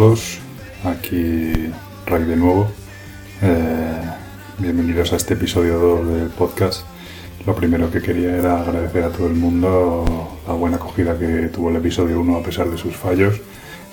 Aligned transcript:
Todos, 0.00 0.38
aquí 0.82 1.52
Ray 2.06 2.24
de 2.24 2.34
nuevo. 2.34 2.70
Eh, 3.42 4.00
bienvenidos 4.56 5.12
a 5.12 5.16
este 5.16 5.34
episodio 5.34 5.78
2 5.78 6.08
del 6.08 6.28
podcast. 6.28 6.86
Lo 7.44 7.54
primero 7.54 7.90
que 7.90 8.00
quería 8.00 8.34
era 8.34 8.62
agradecer 8.62 9.04
a 9.04 9.10
todo 9.10 9.26
el 9.26 9.34
mundo 9.34 10.38
la 10.48 10.54
buena 10.54 10.78
acogida 10.78 11.18
que 11.18 11.48
tuvo 11.48 11.68
el 11.68 11.76
episodio 11.76 12.18
1 12.18 12.34
a 12.34 12.42
pesar 12.42 12.70
de 12.70 12.78
sus 12.78 12.96
fallos. 12.96 13.42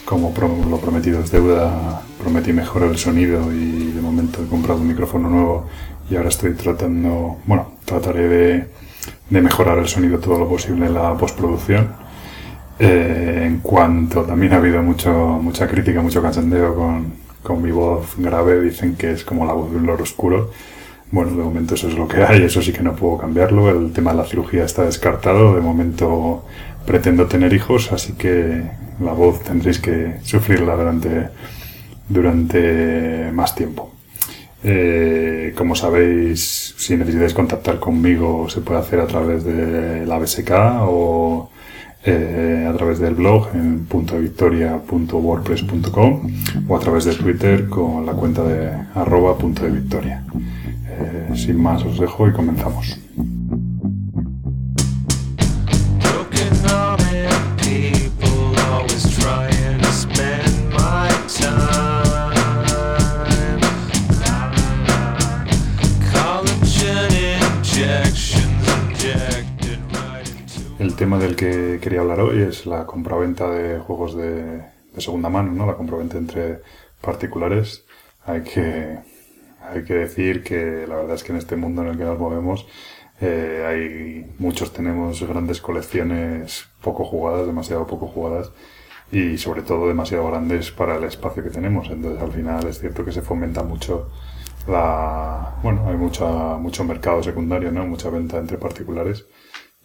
Como 0.06 0.34
lo 0.70 0.78
prometido 0.78 1.20
es 1.20 1.30
deuda, 1.30 2.02
prometí 2.18 2.54
mejorar 2.54 2.88
el 2.88 2.98
sonido 2.98 3.52
y 3.52 3.92
de 3.92 4.00
momento 4.00 4.42
he 4.42 4.48
comprado 4.48 4.80
un 4.80 4.88
micrófono 4.88 5.30
nuevo 5.30 5.66
y 6.10 6.16
ahora 6.16 6.30
estoy 6.30 6.54
tratando, 6.54 7.40
bueno, 7.46 7.74
trataré 7.84 8.30
de, 8.30 8.68
de 9.30 9.42
mejorar 9.42 9.78
el 9.78 9.90
sonido 9.90 10.20
todo 10.20 10.40
lo 10.40 10.48
posible 10.48 10.86
en 10.86 10.94
la 10.94 11.18
postproducción 11.18 12.06
eh, 12.80 13.44
en 13.45 13.59
cuanto 13.59 14.23
también 14.23 14.53
ha 14.53 14.58
habido 14.58 14.81
mucho, 14.83 15.11
mucha 15.11 15.67
crítica, 15.67 16.02
mucho 16.02 16.22
cachondeo 16.22 16.75
con, 16.75 17.14
con 17.42 17.61
mi 17.61 17.72
voz 17.72 18.16
grave, 18.17 18.61
dicen 18.61 18.95
que 18.95 19.11
es 19.11 19.23
como 19.23 19.45
la 19.45 19.53
voz 19.53 19.72
de 19.72 19.78
un 19.78 19.86
loro 19.86 20.03
oscuro. 20.03 20.52
Bueno, 21.09 21.31
de 21.31 21.44
momento 21.44 21.75
eso 21.75 21.88
es 21.88 21.95
lo 21.95 22.08
que 22.08 22.22
hay, 22.23 22.44
eso 22.44 22.61
sí 22.61 22.73
que 22.73 22.84
no 22.84 22.94
puedo 22.95 23.17
cambiarlo. 23.17 23.69
El 23.69 23.94
tema 23.94 24.11
de 24.11 24.17
la 24.17 24.25
cirugía 24.25 24.66
está 24.66 24.84
descartado. 24.84 25.56
De 25.56 25.61
momento 25.61 26.44
pretendo 26.86 27.28
tener 27.28 27.53
hijos, 27.53 27.92
así 27.94 28.14
que 28.14 28.64
la 29.00 29.14
voz 29.14 29.44
tendréis 29.44 29.80
que 29.80 30.17
sufrirla 30.23 30.75
durante, 30.75 31.30
durante 32.09 33.31
más 33.34 33.56
tiempo. 33.56 33.94
Eh, 34.64 35.53
como 35.56 35.75
sabéis, 35.75 36.75
si 36.78 36.97
necesitáis 36.97 37.34
contactar 37.34 37.80
conmigo, 37.80 38.50
se 38.50 38.62
puede 38.62 38.80
hacer 38.80 39.00
a 39.00 39.08
través 39.08 39.44
de 39.44 40.06
la 40.06 40.17
BSK 40.17 40.52
o 40.81 41.50
eh, 42.03 42.67
a 42.70 42.73
través 42.73 43.00
del 43.00 43.16
blog 43.16 43.48
en 43.53 43.88
.victoria.wordpress.com 43.90 46.31
o 46.67 46.76
a 46.76 46.80
través 46.80 47.06
de 47.06 47.16
Twitter 47.16 47.67
con 47.67 48.06
la 48.06 48.14
cuenta 48.14 48.44
de 48.44 48.70
arroba 48.95 49.36
punto 49.38 49.64
de 49.64 49.72
victoria. 49.72 50.23
Eh, 50.90 51.31
sin 51.36 51.59
más 51.62 51.84
os 51.84 52.00
dejo 52.00 52.28
y 52.28 52.34
comenzamos. 52.34 53.00
Tema 71.08 71.19
del 71.19 71.38
que 71.38 71.80
quería 71.81 72.01
hablar 72.01 72.19
hoy 72.19 72.41
es 72.41 72.66
la 72.66 72.85
compraventa 72.85 73.50
de 73.50 73.79
juegos 73.79 74.18
de, 74.18 74.62
segunda 74.97 75.29
mano, 75.29 75.53
¿no? 75.53 75.66
La 75.66 75.75
compraventa 75.75 76.18
entre 76.18 76.59
particulares. 77.00 77.85
Hay 78.25 78.41
que, 78.41 79.00
hay 79.62 79.85
que 79.85 79.94
decir 79.94 80.44
que 80.44 80.85
la 80.85 80.97
verdad 80.97 81.16
es 81.16 81.23
que 81.23 81.31
en 81.31 81.38
este 81.38 81.56
mundo 81.56 81.81
en 81.81 81.88
el 81.88 81.97
que 81.97 82.03
nos 82.03 82.19
movemos 82.19 82.67
eh, 83.22 83.63
hay 83.66 84.35
muchos 84.38 84.73
tenemos 84.73 85.23
grandes 85.23 85.62
colecciones 85.62 86.66
poco 86.81 87.06
jugadas, 87.06 87.47
demasiado 87.47 87.88
poco 87.88 88.07
jugadas 88.07 88.51
y 89.09 89.38
sobre 89.38 89.62
todo 89.62 89.88
demasiado 89.88 90.28
grandes 90.28 90.72
para 90.72 90.97
el 90.97 91.06
espacio 91.06 91.41
que 91.41 91.51
tenemos. 91.51 91.88
Entonces 91.90 92.22
al 92.22 92.34
final 92.34 92.67
es 92.67 92.81
cierto 92.81 93.06
que 93.06 93.13
se 93.13 93.22
fomenta 93.22 93.63
mucho 93.63 94.09
la, 94.67 95.56
bueno, 95.63 95.88
hay 95.88 95.96
mucha, 95.96 96.57
mucho 96.57 96.84
mercado 96.84 97.23
secundario, 97.23 97.72
¿no? 97.72 97.88
Mucha 97.88 98.09
venta 98.09 98.40
entre 98.40 98.57
particulares 98.57 99.25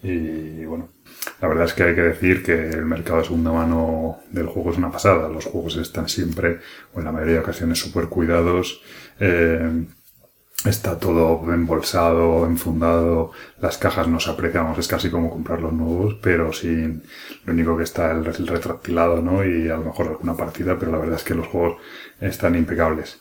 y 0.03 0.65
bueno, 0.65 0.89
la 1.41 1.49
verdad 1.49 1.65
es 1.65 1.75
que 1.75 1.83
hay 1.85 1.95
que 1.95 2.03
decir 2.03 2.43
que 2.43 2.71
el 2.71 2.85
mercado 2.85 3.19
de 3.19 3.25
segunda 3.25 3.53
mano 3.53 4.19
del 4.31 4.47
juego 4.47 4.71
es 4.73 4.79
una 4.79 4.91
pasada. 4.91 5.29
Los 5.29 5.47
juegos 5.47 5.77
están 5.77 6.09
siempre, 6.09 6.59
o 6.93 6.99
en 6.99 7.05
la 7.05 7.13
mayoría 7.13 7.35
de 7.35 7.41
ocasiones, 7.41 7.79
súper 7.79 8.07
cuidados. 8.09 8.81
Eh, 9.21 9.87
está 10.65 10.99
todo 10.99 11.53
embolsado, 11.53 12.47
enfundado, 12.47 13.33
las 13.61 13.79
cajas 13.79 14.07
no 14.07 14.21
se 14.21 14.31
apreciamos, 14.31 14.79
es 14.79 14.87
casi 14.87 15.11
como 15.11 15.31
comprar 15.31 15.61
los 15.61 15.73
nuevos, 15.73 16.17
pero 16.23 16.53
sin 16.53 17.03
lo 17.45 17.53
único 17.53 17.77
que 17.77 17.85
está 17.85 18.13
el, 18.13 18.25
el 18.27 18.47
retractilado, 18.47 19.21
¿no? 19.21 19.45
Y 19.45 19.69
a 19.69 19.77
lo 19.77 19.85
mejor 19.85 20.09
alguna 20.09 20.37
partida, 20.37 20.79
pero 20.79 20.93
la 20.93 20.99
verdad 20.99 21.17
es 21.17 21.25
que 21.25 21.35
los 21.35 21.49
juegos 21.49 21.79
están 22.21 22.55
impecables. 22.55 23.21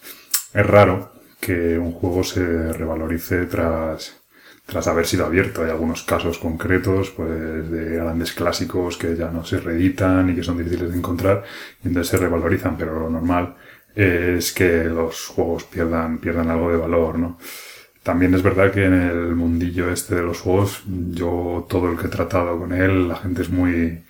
Es 0.53 0.65
raro 0.65 1.11
que 1.39 1.77
un 1.79 1.91
juego 1.91 2.23
se 2.23 2.73
revalorice 2.73 3.45
tras 3.47 4.20
tras 4.65 4.87
haber 4.87 5.05
sido 5.05 5.25
abierto. 5.25 5.63
Hay 5.63 5.69
algunos 5.71 6.03
casos 6.03 6.37
concretos, 6.37 7.11
pues, 7.11 7.69
de 7.69 7.95
grandes 7.95 8.31
clásicos 8.33 8.97
que 8.97 9.15
ya 9.15 9.29
no 9.29 9.43
se 9.45 9.59
reeditan 9.59 10.29
y 10.29 10.35
que 10.35 10.43
son 10.43 10.57
difíciles 10.57 10.91
de 10.91 10.97
encontrar, 10.97 11.43
y 11.83 11.87
entonces 11.87 12.11
se 12.11 12.17
revalorizan, 12.17 12.77
pero 12.77 12.99
lo 12.99 13.09
normal 13.09 13.55
es 13.95 14.53
que 14.53 14.85
los 14.85 15.27
juegos 15.27 15.65
pierdan, 15.65 16.19
pierdan 16.19 16.49
algo 16.49 16.71
de 16.71 16.77
valor, 16.77 17.19
¿no? 17.19 17.37
También 18.03 18.33
es 18.33 18.41
verdad 18.41 18.71
que 18.71 18.85
en 18.85 18.93
el 18.93 19.35
mundillo 19.35 19.91
este 19.91 20.15
de 20.15 20.23
los 20.23 20.39
juegos, 20.39 20.83
yo 21.11 21.67
todo 21.69 21.91
el 21.91 21.97
que 21.99 22.07
he 22.07 22.09
tratado 22.09 22.57
con 22.57 22.73
él, 22.73 23.07
la 23.07 23.17
gente 23.17 23.43
es 23.43 23.49
muy, 23.49 24.03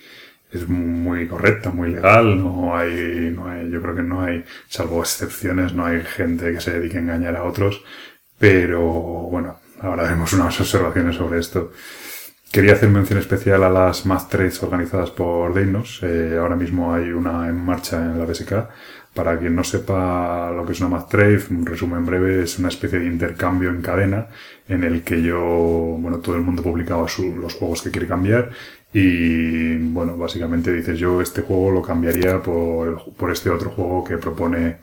es 0.50 0.66
muy 0.68 1.26
correcta, 1.28 1.70
muy 1.70 1.90
legal, 1.90 2.38
no 2.38 2.74
hay, 2.74 3.32
no 3.34 3.50
hay, 3.50 3.70
yo 3.70 3.82
creo 3.82 3.96
que 3.96 4.02
no 4.02 4.22
hay, 4.22 4.44
salvo 4.68 5.00
excepciones, 5.00 5.74
no 5.74 5.84
hay 5.84 6.02
gente 6.02 6.52
que 6.52 6.60
se 6.60 6.78
dedique 6.78 6.96
a 6.98 7.00
engañar 7.00 7.36
a 7.36 7.44
otros, 7.44 7.84
pero 8.38 8.80
bueno, 8.82 9.58
Ahora 9.82 10.06
haremos 10.06 10.32
unas 10.32 10.58
observaciones 10.60 11.16
sobre 11.16 11.40
esto. 11.40 11.72
Quería 12.52 12.74
hacer 12.74 12.88
mención 12.88 13.18
especial 13.18 13.64
a 13.64 13.70
las 13.70 14.06
math 14.06 14.28
trades 14.28 14.62
organizadas 14.62 15.10
por 15.10 15.52
Deinos. 15.54 16.00
Eh, 16.02 16.36
ahora 16.38 16.54
mismo 16.54 16.94
hay 16.94 17.10
una 17.10 17.48
en 17.48 17.56
marcha 17.56 17.96
en 17.96 18.18
la 18.18 18.24
BSK. 18.24 18.52
Para 19.12 19.38
quien 19.38 19.56
no 19.56 19.64
sepa 19.64 20.52
lo 20.52 20.64
que 20.64 20.72
es 20.72 20.80
una 20.80 20.90
math 20.90 21.08
trade, 21.08 21.40
un 21.50 21.66
resumen 21.66 22.06
breve, 22.06 22.44
es 22.44 22.58
una 22.58 22.68
especie 22.68 23.00
de 23.00 23.06
intercambio 23.06 23.70
en 23.70 23.82
cadena 23.82 24.28
en 24.68 24.84
el 24.84 25.02
que 25.02 25.20
yo, 25.20 25.40
bueno, 25.40 26.18
todo 26.18 26.36
el 26.36 26.42
mundo 26.42 26.62
publicaba 26.62 27.02
los 27.02 27.54
juegos 27.54 27.82
que 27.82 27.90
quiere 27.90 28.06
cambiar 28.06 28.50
y, 28.92 29.76
bueno, 29.78 30.16
básicamente 30.16 30.72
dices 30.72 30.98
yo 30.98 31.20
este 31.20 31.42
juego 31.42 31.70
lo 31.70 31.82
cambiaría 31.82 32.42
por, 32.42 33.12
por 33.14 33.30
este 33.30 33.50
otro 33.50 33.70
juego 33.70 34.04
que 34.04 34.18
propone 34.18 34.78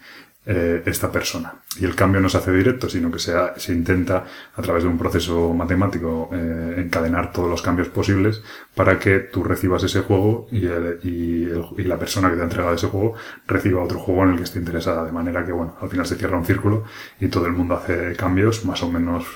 eh, 0.52 0.82
esta 0.88 1.12
persona. 1.12 1.54
Y 1.80 1.86
el 1.86 1.94
cambio 1.94 2.20
no 2.20 2.28
se 2.28 2.40
hace 2.40 2.52
directo, 2.52 2.90
sino 2.90 3.12
que 3.12 3.20
se, 3.20 3.34
se 3.58 3.72
intenta, 3.72 4.26
a 4.56 4.62
través 4.64 4.82
de 4.82 4.90
un 4.90 4.98
proceso 4.98 5.54
matemático, 5.54 6.28
eh, 6.34 6.74
encadenar 6.78 7.32
todos 7.32 7.48
los 7.48 7.62
cambios 7.62 7.90
posibles 7.90 8.42
para 8.74 8.98
que 8.98 9.20
tú 9.20 9.44
recibas 9.44 9.84
ese 9.84 10.02
juego 10.02 10.48
y, 10.52 10.66
y, 11.08 11.84
la 11.84 12.00
persona 12.00 12.32
que 12.32 12.36
te 12.36 12.42
ha 12.42 12.46
entregado 12.46 12.74
ese 12.74 12.88
juego 12.88 13.14
reciba 13.46 13.84
otro 13.84 14.00
juego 14.00 14.24
en 14.24 14.30
el 14.32 14.38
que 14.38 14.44
esté 14.46 14.58
interesada. 14.58 15.06
De 15.06 15.12
manera 15.12 15.46
que, 15.46 15.52
bueno, 15.52 15.76
al 15.80 15.88
final 15.88 16.08
se 16.08 16.16
cierra 16.16 16.40
un 16.40 16.46
círculo 16.46 16.84
y 17.20 17.28
todo 17.28 17.46
el 17.46 17.54
mundo 17.54 17.76
hace 17.76 18.16
cambios 18.16 18.66
más 18.66 18.82
o 18.82 18.92
menos, 18.92 19.28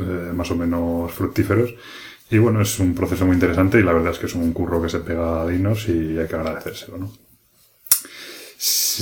eh, 0.00 0.32
más 0.34 0.50
o 0.50 0.56
menos 0.56 1.12
fructíferos. 1.12 1.72
Y 2.30 2.38
bueno, 2.38 2.62
es 2.62 2.80
un 2.80 2.96
proceso 2.96 3.24
muy 3.24 3.34
interesante 3.34 3.78
y 3.78 3.84
la 3.84 3.92
verdad 3.92 4.10
es 4.10 4.18
que 4.18 4.26
es 4.26 4.34
un 4.34 4.52
curro 4.52 4.82
que 4.82 4.88
se 4.88 4.98
pega 4.98 5.42
a 5.42 5.46
Dinos 5.46 5.88
y 5.88 6.18
hay 6.18 6.26
que 6.26 6.34
agradecérselo, 6.34 6.98
¿no? 6.98 7.27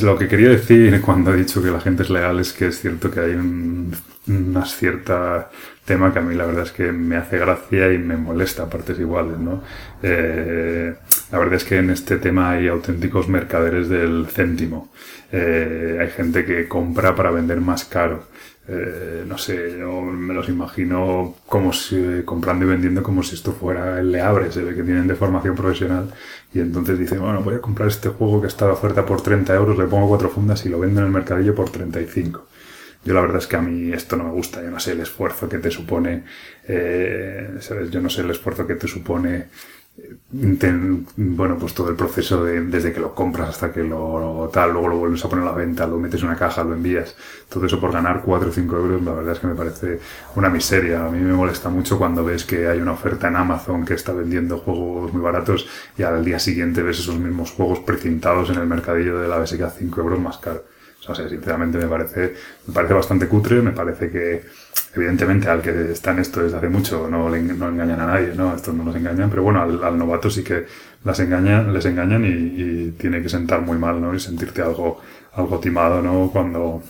Lo 0.02 0.18
que 0.18 0.28
quería 0.28 0.50
decir 0.50 1.00
cuando 1.04 1.32
he 1.32 1.36
dicho 1.36 1.62
que 1.62 1.70
la 1.70 1.80
gente 1.80 2.02
es 2.02 2.10
legal 2.10 2.38
es 2.40 2.52
que 2.52 2.66
es 2.68 2.80
cierto 2.80 3.10
que 3.10 3.20
hay 3.20 3.32
un, 3.32 3.94
una 4.28 4.64
cierta 4.64 5.50
tema 5.86 6.12
que 6.12 6.18
a 6.18 6.22
mí 6.22 6.34
la 6.34 6.44
verdad 6.44 6.64
es 6.64 6.72
que 6.72 6.92
me 6.92 7.16
hace 7.16 7.38
gracia 7.38 7.92
y 7.92 7.98
me 7.98 8.16
molesta 8.16 8.68
partes 8.68 8.98
iguales, 8.98 9.38
¿no? 9.38 9.62
Eh, 10.02 10.94
la 11.32 11.38
verdad 11.38 11.54
es 11.54 11.64
que 11.64 11.78
en 11.78 11.90
este 11.90 12.18
tema 12.18 12.50
hay 12.50 12.68
auténticos 12.68 13.28
mercaderes 13.28 13.88
del 13.88 14.26
céntimo. 14.26 14.92
Eh, 15.32 15.98
hay 16.00 16.10
gente 16.10 16.44
que 16.44 16.68
compra 16.68 17.14
para 17.14 17.30
vender 17.30 17.60
más 17.60 17.84
caro. 17.84 18.24
Eh, 18.68 19.24
no 19.28 19.38
sé, 19.38 19.76
yo 19.78 20.02
me 20.02 20.34
los 20.34 20.48
imagino 20.48 21.36
como 21.46 21.72
si 21.72 22.22
comprando 22.24 22.64
y 22.64 22.68
vendiendo 22.68 23.00
como 23.00 23.22
si 23.22 23.36
esto 23.36 23.52
fuera 23.52 24.00
el 24.00 24.10
Leabre, 24.10 24.50
se 24.50 24.62
ve 24.62 24.74
que 24.74 24.82
tienen 24.82 25.06
de 25.06 25.14
formación 25.14 25.54
profesional 25.54 26.12
y 26.52 26.58
entonces 26.58 26.98
dicen, 26.98 27.20
bueno, 27.20 27.42
voy 27.42 27.54
a 27.54 27.60
comprar 27.60 27.86
este 27.88 28.08
juego 28.08 28.40
que 28.40 28.48
está 28.48 28.66
de 28.66 28.72
oferta 28.72 29.06
por 29.06 29.22
30 29.22 29.54
euros, 29.54 29.78
le 29.78 29.84
pongo 29.84 30.08
cuatro 30.08 30.28
fundas 30.30 30.66
y 30.66 30.68
lo 30.68 30.80
vendo 30.80 31.00
en 31.00 31.06
el 31.06 31.12
mercadillo 31.12 31.54
por 31.54 31.70
35. 31.70 32.44
Yo 33.06 33.14
la 33.14 33.20
verdad 33.22 33.38
es 33.38 33.46
que 33.46 33.56
a 33.56 33.62
mí 33.62 33.92
esto 33.92 34.16
no 34.16 34.24
me 34.24 34.32
gusta, 34.32 34.62
yo 34.62 34.70
no 34.70 34.80
sé 34.80 34.92
el 34.92 35.00
esfuerzo 35.00 35.48
que 35.48 35.58
te 35.58 35.70
supone, 35.70 36.24
eh, 36.66 37.56
¿sabes? 37.60 37.90
Yo 37.90 38.00
no 38.00 38.10
sé 38.10 38.22
el 38.22 38.30
esfuerzo 38.30 38.66
que 38.66 38.74
te 38.74 38.88
supone 38.88 39.46
bueno, 41.16 41.56
pues 41.58 41.72
todo 41.72 41.88
el 41.88 41.96
proceso 41.96 42.44
de, 42.44 42.60
desde 42.60 42.92
que 42.92 43.00
lo 43.00 43.14
compras 43.14 43.48
hasta 43.48 43.72
que 43.72 43.82
lo 43.82 44.50
tal, 44.52 44.72
luego 44.72 44.88
lo 44.88 44.98
vuelves 44.98 45.24
a 45.24 45.28
poner 45.28 45.44
a 45.44 45.52
la 45.52 45.56
venta, 45.56 45.86
lo 45.86 45.98
metes 45.98 46.20
en 46.20 46.28
una 46.28 46.36
caja, 46.36 46.62
lo 46.64 46.74
envías, 46.74 47.16
todo 47.48 47.64
eso 47.64 47.80
por 47.80 47.92
ganar 47.92 48.22
4 48.22 48.48
o 48.48 48.52
5 48.52 48.76
euros, 48.76 49.02
la 49.02 49.12
verdad 49.12 49.32
es 49.32 49.38
que 49.38 49.46
me 49.46 49.54
parece 49.54 50.00
una 50.34 50.50
miseria. 50.50 51.06
A 51.06 51.10
mí 51.10 51.20
me 51.20 51.32
molesta 51.32 51.70
mucho 51.70 51.96
cuando 51.96 52.24
ves 52.24 52.44
que 52.44 52.68
hay 52.68 52.78
una 52.78 52.92
oferta 52.92 53.28
en 53.28 53.36
Amazon 53.36 53.84
que 53.84 53.94
está 53.94 54.12
vendiendo 54.12 54.58
juegos 54.58 55.12
muy 55.12 55.22
baratos 55.22 55.66
y 55.96 56.02
al 56.02 56.24
día 56.24 56.38
siguiente 56.38 56.82
ves 56.82 56.98
esos 56.98 57.18
mismos 57.18 57.52
juegos 57.52 57.78
precintados 57.80 58.50
en 58.50 58.56
el 58.56 58.66
mercadillo 58.66 59.18
de 59.18 59.28
la 59.28 59.38
BSK 59.38 59.70
5 59.78 60.00
euros 60.00 60.20
más 60.20 60.38
caro 60.38 60.75
no 61.08 61.14
sé, 61.14 61.28
sinceramente 61.28 61.78
me 61.78 61.86
parece, 61.86 62.34
me 62.66 62.74
parece 62.74 62.94
bastante 62.94 63.28
cutre, 63.28 63.62
me 63.62 63.72
parece 63.72 64.10
que 64.10 64.42
evidentemente 64.94 65.48
al 65.48 65.60
que 65.60 65.92
está 65.92 66.12
en 66.12 66.20
esto 66.20 66.42
desde 66.42 66.56
hace 66.56 66.68
mucho 66.68 67.08
no, 67.08 67.28
le, 67.28 67.42
no 67.42 67.68
engañan 67.68 68.00
a 68.00 68.06
nadie, 68.06 68.32
¿no? 68.34 68.54
Estos 68.54 68.74
no 68.74 68.84
nos 68.84 68.96
engañan, 68.96 69.30
pero 69.30 69.42
bueno, 69.42 69.62
al, 69.62 69.98
novato 69.98 70.30
sí 70.30 70.42
que 70.42 70.66
las 71.04 71.20
engañan, 71.20 71.72
les 71.72 71.84
engañan 71.84 72.24
y, 72.24 72.92
tiene 72.92 73.22
que 73.22 73.28
sentar 73.28 73.60
muy 73.60 73.78
mal, 73.78 74.00
¿no? 74.00 74.14
Y 74.14 74.20
sentirte 74.20 74.62
algo, 74.62 75.00
algo 75.34 75.58
timado, 75.60 76.02
¿no? 76.02 76.30
Cuando, 76.32 76.82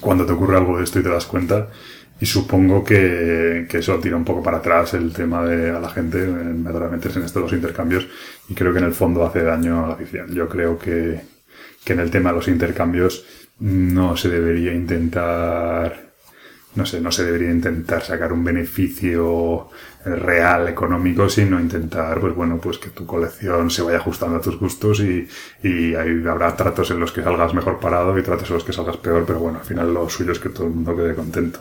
cuando 0.00 0.24
te 0.24 0.32
ocurre 0.32 0.56
algo 0.56 0.78
de 0.78 0.84
esto 0.84 1.00
y 1.00 1.02
te 1.02 1.10
das 1.10 1.26
cuenta. 1.26 1.68
Y 2.20 2.26
supongo 2.26 2.82
que, 2.82 3.68
eso 3.70 3.98
tira 4.00 4.16
un 4.16 4.24
poco 4.24 4.42
para 4.42 4.58
atrás 4.58 4.94
el 4.94 5.12
tema 5.12 5.44
de 5.44 5.70
a 5.70 5.78
la 5.78 5.88
gente 5.88 6.18
meterse 6.18 7.20
en 7.20 7.24
estos 7.24 7.42
los 7.42 7.52
intercambios 7.52 8.08
y 8.48 8.54
creo 8.54 8.72
que 8.72 8.80
en 8.80 8.86
el 8.86 8.92
fondo 8.92 9.24
hace 9.24 9.42
daño 9.42 9.84
a 9.84 9.88
la 9.88 9.94
afición. 9.94 10.34
Yo 10.34 10.48
creo 10.48 10.78
que, 10.78 11.20
que 11.84 11.92
en 11.92 12.00
el 12.00 12.10
tema 12.10 12.30
de 12.30 12.36
los 12.36 12.48
intercambios 12.48 13.24
no 13.60 14.16
se 14.16 14.28
debería 14.28 14.72
intentar 14.72 16.08
no 16.74 16.86
sé, 16.86 17.00
no 17.00 17.10
se 17.10 17.24
debería 17.24 17.50
intentar 17.50 18.02
sacar 18.02 18.32
un 18.32 18.44
beneficio 18.44 19.68
real 20.04 20.68
económico, 20.68 21.28
sino 21.28 21.58
intentar, 21.58 22.20
pues 22.20 22.34
bueno, 22.34 22.58
pues 22.58 22.78
que 22.78 22.90
tu 22.90 23.04
colección 23.04 23.70
se 23.70 23.82
vaya 23.82 23.98
ajustando 23.98 24.36
a 24.36 24.40
tus 24.40 24.58
gustos 24.58 25.00
y, 25.00 25.26
y 25.62 25.94
ahí 25.96 26.24
habrá 26.26 26.54
tratos 26.56 26.90
en 26.92 27.00
los 27.00 27.10
que 27.10 27.22
salgas 27.22 27.52
mejor 27.52 27.80
parado 27.80 28.16
y 28.16 28.22
tratos 28.22 28.48
en 28.50 28.54
los 28.54 28.64
que 28.64 28.72
salgas 28.72 28.96
peor, 28.98 29.24
pero 29.26 29.40
bueno, 29.40 29.58
al 29.58 29.64
final 29.64 29.92
lo 29.92 30.08
suyo 30.08 30.32
es 30.32 30.38
que 30.38 30.50
todo 30.50 30.66
el 30.68 30.74
mundo 30.74 30.96
quede 30.96 31.14
contento. 31.14 31.60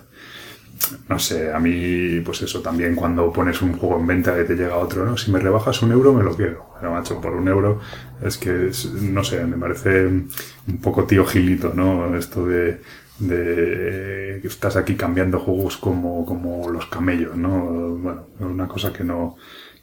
No 1.09 1.17
sé, 1.19 1.51
a 1.51 1.59
mí, 1.59 2.21
pues 2.21 2.41
eso, 2.41 2.61
también 2.61 2.95
cuando 2.95 3.31
pones 3.33 3.61
un 3.61 3.73
juego 3.77 3.99
en 3.99 4.07
venta 4.07 4.39
y 4.39 4.45
te 4.45 4.55
llega 4.55 4.77
otro, 4.77 5.05
¿no? 5.05 5.17
Si 5.17 5.31
me 5.31 5.39
rebajas 5.39 5.81
un 5.81 5.91
euro, 5.91 6.13
me 6.13 6.23
lo 6.23 6.35
quiero. 6.35 6.65
Pero, 6.79 6.91
macho, 6.93 7.19
por 7.19 7.33
un 7.33 7.47
euro, 7.47 7.81
es 8.21 8.37
que, 8.37 8.71
no 9.01 9.23
sé, 9.23 9.43
me 9.45 9.57
parece 9.57 10.05
un 10.07 10.77
poco 10.81 11.05
tío 11.05 11.25
gilito, 11.25 11.73
¿no? 11.73 12.15
Esto 12.15 12.45
de, 12.45 12.81
de 13.19 14.39
que 14.41 14.47
estás 14.47 14.75
aquí 14.75 14.95
cambiando 14.95 15.39
juegos 15.39 15.77
como, 15.77 16.25
como 16.25 16.69
los 16.69 16.85
camellos, 16.87 17.35
¿no? 17.35 17.49
Bueno, 17.97 18.27
una 18.39 18.67
cosa 18.67 18.93
que 18.93 19.03
no, 19.03 19.37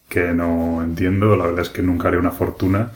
que 0.08 0.32
no 0.32 0.82
entiendo. 0.82 1.36
La 1.36 1.46
verdad 1.46 1.62
es 1.62 1.70
que 1.70 1.82
nunca 1.82 2.08
haré 2.08 2.18
una 2.18 2.30
fortuna. 2.30 2.92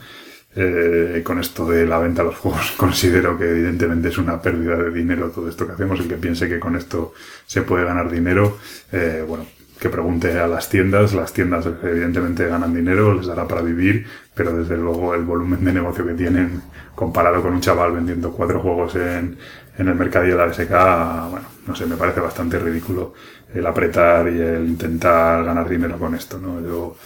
Eh, 0.61 1.23
con 1.23 1.39
esto 1.39 1.65
de 1.65 1.85
la 1.85 1.99
venta 1.99 2.21
de 2.21 2.31
los 2.31 2.37
juegos 2.37 2.71
considero 2.77 3.37
que 3.37 3.49
evidentemente 3.49 4.09
es 4.09 4.17
una 4.17 4.41
pérdida 4.41 4.75
de 4.75 4.91
dinero 4.91 5.29
todo 5.29 5.47
esto 5.47 5.65
que 5.65 5.71
hacemos. 5.71 6.01
El 6.01 6.09
que 6.09 6.15
piense 6.15 6.49
que 6.49 6.59
con 6.59 6.75
esto 6.75 7.13
se 7.45 7.61
puede 7.61 7.85
ganar 7.85 8.11
dinero, 8.11 8.57
eh, 8.91 9.23
bueno, 9.25 9.45
que 9.79 9.87
pregunte 9.87 10.37
a 10.37 10.47
las 10.47 10.67
tiendas. 10.67 11.13
Las 11.13 11.31
tiendas 11.31 11.65
evidentemente 11.65 12.45
ganan 12.45 12.73
dinero, 12.73 13.13
les 13.13 13.27
dará 13.27 13.47
para 13.47 13.61
vivir, 13.61 14.05
pero 14.35 14.51
desde 14.51 14.75
luego 14.75 15.15
el 15.15 15.23
volumen 15.23 15.63
de 15.63 15.71
negocio 15.71 16.05
que 16.05 16.13
tienen 16.13 16.61
comparado 16.93 17.41
con 17.41 17.53
un 17.53 17.61
chaval 17.61 17.93
vendiendo 17.93 18.33
cuatro 18.33 18.59
juegos 18.59 18.95
en, 18.95 19.37
el 19.77 19.95
mercadillo 19.95 20.35
de 20.35 20.45
la 20.45 20.47
BSK, 20.47 21.31
bueno, 21.31 21.47
no 21.67 21.73
sé, 21.73 21.85
me 21.85 21.95
parece 21.95 22.19
bastante 22.19 22.59
ridículo 22.59 23.13
el 23.53 23.65
apretar 23.65 24.27
y 24.27 24.41
el 24.41 24.67
intentar 24.67 25.45
ganar 25.45 25.69
dinero 25.69 25.97
con 25.97 26.15
esto, 26.15 26.37
¿no? 26.37 26.59
Yo 26.59 26.97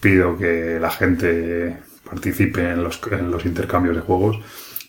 pido 0.00 0.36
que 0.36 0.80
la 0.80 0.90
gente 0.90 1.87
participe 2.08 2.70
en 2.70 2.82
los, 2.82 3.00
en 3.10 3.30
los 3.30 3.44
intercambios 3.44 3.96
de 3.96 4.02
juegos, 4.02 4.38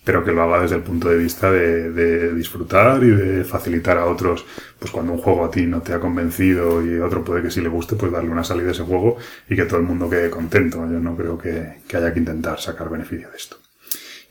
pero 0.04 0.24
que 0.24 0.32
lo 0.32 0.44
haga 0.44 0.62
desde 0.62 0.76
el 0.76 0.82
punto 0.82 1.10
de 1.10 1.18
vista 1.18 1.52
de, 1.52 1.92
de, 1.92 2.34
disfrutar 2.34 3.04
y 3.04 3.10
de 3.10 3.44
facilitar 3.44 3.98
a 3.98 4.06
otros, 4.06 4.46
pues 4.80 4.92
cuando 4.92 5.14
un 5.14 5.20
juego 5.20 5.46
a 5.46 5.52
ti 5.52 5.68
no 5.68 5.82
te 5.82 5.94
ha 5.94 6.00
convencido 6.00 6.84
y 6.84 7.00
otro 7.00 7.24
puede 7.24 7.44
que 7.44 7.52
sí 7.52 7.62
le 7.62 7.70
guste, 7.70 7.96
pues 7.96 8.12
darle 8.12 8.30
una 8.30 8.44
salida 8.44 8.70
a 8.70 8.72
ese 8.72 8.84
juego 8.84 9.18
y 9.50 9.56
que 9.56 9.66
todo 9.66 9.80
el 9.80 9.86
mundo 9.86 10.10
quede 10.10 10.30
contento. 10.30 10.78
Yo 10.80 11.00
no 11.00 11.16
creo 11.16 11.38
que, 11.38 11.82
que 11.88 11.98
haya 11.98 12.14
que 12.14 12.20
intentar 12.20 12.60
sacar 12.60 12.90
beneficio 12.90 13.30
de 13.30 13.38
esto. 13.38 13.58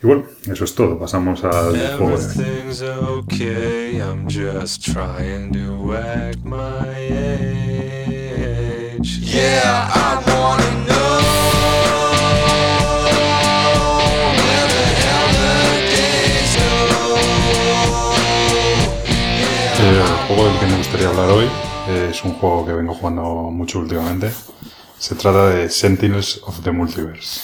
Y 0.00 0.06
bueno, 0.06 0.24
eso 0.46 0.64
es 0.64 0.74
todo. 0.74 0.96
Pasamos 0.98 1.42
al 1.42 1.76
juego 1.96 2.16
de 2.16 2.90
okay, 2.90 3.98
I'm 3.98 4.28
just 4.28 4.84
trying 4.84 5.52
to 5.52 5.94
act 5.94 6.44
my 6.44 6.86
age. 7.10 7.88
Yeah, 9.20 9.90
I 9.92 10.22
wanna 10.26 10.86
know. 10.86 11.27
El 19.80 20.02
juego 20.26 20.48
del 20.48 20.58
que 20.58 20.66
me 20.66 20.76
gustaría 20.76 21.08
hablar 21.08 21.30
hoy 21.30 21.46
es 21.88 22.24
un 22.24 22.32
juego 22.32 22.66
que 22.66 22.72
vengo 22.72 22.94
jugando 22.94 23.22
mucho 23.52 23.78
últimamente. 23.78 24.32
Se 24.98 25.14
trata 25.14 25.50
de 25.50 25.70
Sentinels 25.70 26.42
of 26.44 26.62
the 26.64 26.72
Multiverse. 26.72 27.42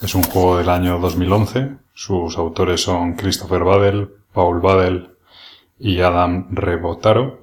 Es 0.00 0.14
un 0.14 0.22
juego 0.22 0.58
del 0.58 0.68
año 0.68 1.00
2011. 1.00 1.72
Sus 1.92 2.38
autores 2.38 2.82
son 2.82 3.14
Christopher 3.14 3.64
Badel, 3.64 4.14
Paul 4.32 4.60
Badel 4.60 5.16
y 5.80 6.00
Adam 6.00 6.46
Rebotaro. 6.52 7.40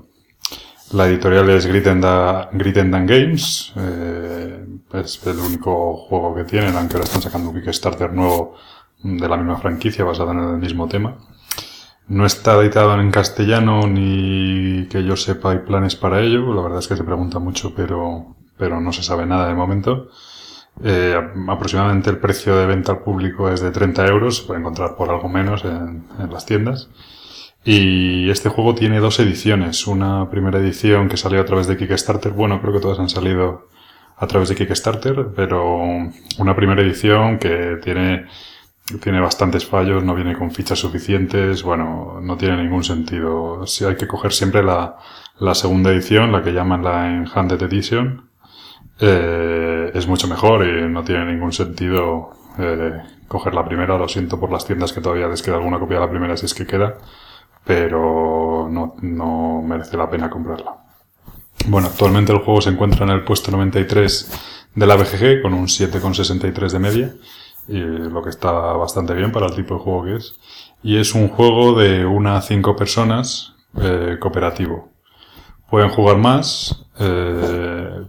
La 0.94 1.08
editorial 1.08 1.50
es 1.50 1.66
Grit 1.66 1.88
and, 1.88 3.10
Games. 3.10 3.74
Eh, 3.76 4.66
es 4.94 5.28
el 5.28 5.38
único 5.38 5.98
juego 5.98 6.34
que 6.34 6.46
tienen, 6.46 6.78
aunque 6.78 6.94
ahora 6.94 7.04
están 7.04 7.22
sacando 7.22 7.50
un 7.50 7.62
Kickstarter 7.62 8.14
nuevo 8.14 8.56
de 9.04 9.28
la 9.28 9.36
misma 9.36 9.58
franquicia 9.58 10.06
basado 10.06 10.32
en 10.32 10.40
el 10.40 10.58
mismo 10.60 10.88
tema. 10.88 11.18
No 12.08 12.26
está 12.26 12.60
editado 12.62 13.00
en 13.00 13.12
castellano 13.12 13.86
ni 13.88 14.88
que 14.90 15.04
yo 15.04 15.18
sepa 15.18 15.52
hay 15.52 15.60
planes 15.60 15.96
para 15.96 16.22
ello. 16.22 16.54
La 16.54 16.62
verdad 16.62 16.80
es 16.80 16.88
que 16.88 16.96
se 16.96 17.04
pregunta 17.04 17.40
mucho, 17.40 17.74
pero, 17.76 18.36
pero 18.58 18.80
no 18.80 18.94
se 18.94 19.04
sabe 19.04 19.26
nada 19.26 19.48
de 19.48 19.56
momento. 19.56 20.10
Eh, 20.84 21.20
aproximadamente 21.50 22.10
el 22.10 22.20
precio 22.20 22.56
de 22.56 22.68
venta 22.68 22.92
al 22.92 23.00
público 23.00 23.50
es 23.50 23.62
de 23.62 23.72
30 23.72 24.06
euros, 24.08 24.38
se 24.38 24.44
puede 24.44 24.60
encontrar 24.60 24.96
por 24.96 25.10
algo 25.10 25.28
menos 25.28 25.66
en, 25.66 26.06
las 26.32 26.46
tiendas. 26.46 26.90
Y 27.64 28.30
este 28.30 28.50
juego 28.50 28.76
tiene 28.76 29.00
dos 29.00 29.20
ediciones. 29.20 29.88
Una 29.88 30.30
primera 30.30 30.60
edición 30.60 31.10
que 31.10 31.18
salió 31.18 31.42
a 31.42 31.46
través 31.46 31.68
de 31.68 31.76
Kickstarter. 31.76 32.32
Bueno, 32.32 32.62
creo 32.62 32.74
que 32.74 32.80
todas 32.80 33.00
han 33.00 33.10
salido 33.10 33.68
a 34.16 34.28
través 34.28 34.50
de 34.50 34.56
Kickstarter, 34.56 35.28
pero 35.36 35.78
una 36.38 36.56
primera 36.56 36.82
edición 36.82 37.38
que 37.38 37.78
tiene, 37.84 38.28
tiene 39.02 39.20
bastantes 39.20 39.66
fallos, 39.66 40.04
no 40.04 40.16
viene 40.16 40.38
con 40.38 40.52
fichas 40.52 40.80
suficientes, 40.80 41.64
bueno, 41.64 42.20
no 42.22 42.38
tiene 42.38 42.64
ningún 42.64 42.84
sentido. 42.84 43.66
Si 43.68 43.84
hay 43.86 43.96
que 43.96 44.08
coger 44.08 44.32
siempre 44.32 44.64
la, 44.64 44.98
la 45.40 45.54
segunda 45.56 45.92
edición, 45.92 46.32
la 46.32 46.42
que 46.42 46.54
llaman 46.54 46.84
la 46.84 47.08
Enhanced 47.10 47.62
Edition, 47.62 48.30
eh, 49.00 49.92
es 49.94 50.08
mucho 50.08 50.28
mejor 50.28 50.66
y 50.66 50.90
no 50.90 51.04
tiene 51.04 51.26
ningún 51.26 51.52
sentido 51.52 52.32
eh, 52.58 52.94
coger 53.28 53.54
la 53.54 53.66
primera. 53.66 53.98
Lo 53.98 54.08
siento 54.08 54.40
por 54.40 54.52
las 54.52 54.66
tiendas 54.66 54.94
que 54.94 55.02
todavía 55.02 55.28
les 55.28 55.42
queda 55.42 55.56
alguna 55.56 55.80
copia 55.80 56.00
de 56.00 56.06
la 56.06 56.10
primera 56.10 56.38
si 56.38 56.46
es 56.46 56.54
que 56.54 56.66
queda, 56.66 56.96
pero 57.66 58.68
no, 58.72 58.96
no 59.02 59.62
merece 59.62 59.98
la 59.98 60.10
pena 60.10 60.30
comprarla. 60.30 60.78
Bueno, 61.68 61.88
actualmente 61.88 62.32
el 62.32 62.40
juego 62.40 62.62
se 62.62 62.70
encuentra 62.70 63.06
en 63.06 63.12
el 63.12 63.24
puesto 63.24 63.52
93 63.52 64.32
de 64.76 64.86
la 64.86 64.96
BGG 64.96 65.42
con 65.42 65.54
un 65.54 65.66
7,63 65.66 66.72
de 66.72 66.80
media, 66.80 67.14
lo 67.68 68.22
que 68.22 68.30
está 68.30 68.52
bastante 68.52 69.14
bien 69.14 69.32
para 69.32 69.48
el 69.48 69.56
tipo 69.56 69.76
de 69.76 69.80
juego 69.82 70.04
que 70.04 70.16
es. 70.16 70.36
Y 70.84 70.98
es 70.98 71.14
un 71.16 71.28
juego 71.28 71.78
de 71.78 72.06
una 72.06 72.38
a 72.38 72.42
cinco 72.42 72.76
personas 72.76 73.56
eh, 73.82 74.18
cooperativo. 74.20 74.90
Pueden 75.70 75.90
jugar 75.90 76.18
más, 76.18 76.86
eh, 77.00 78.06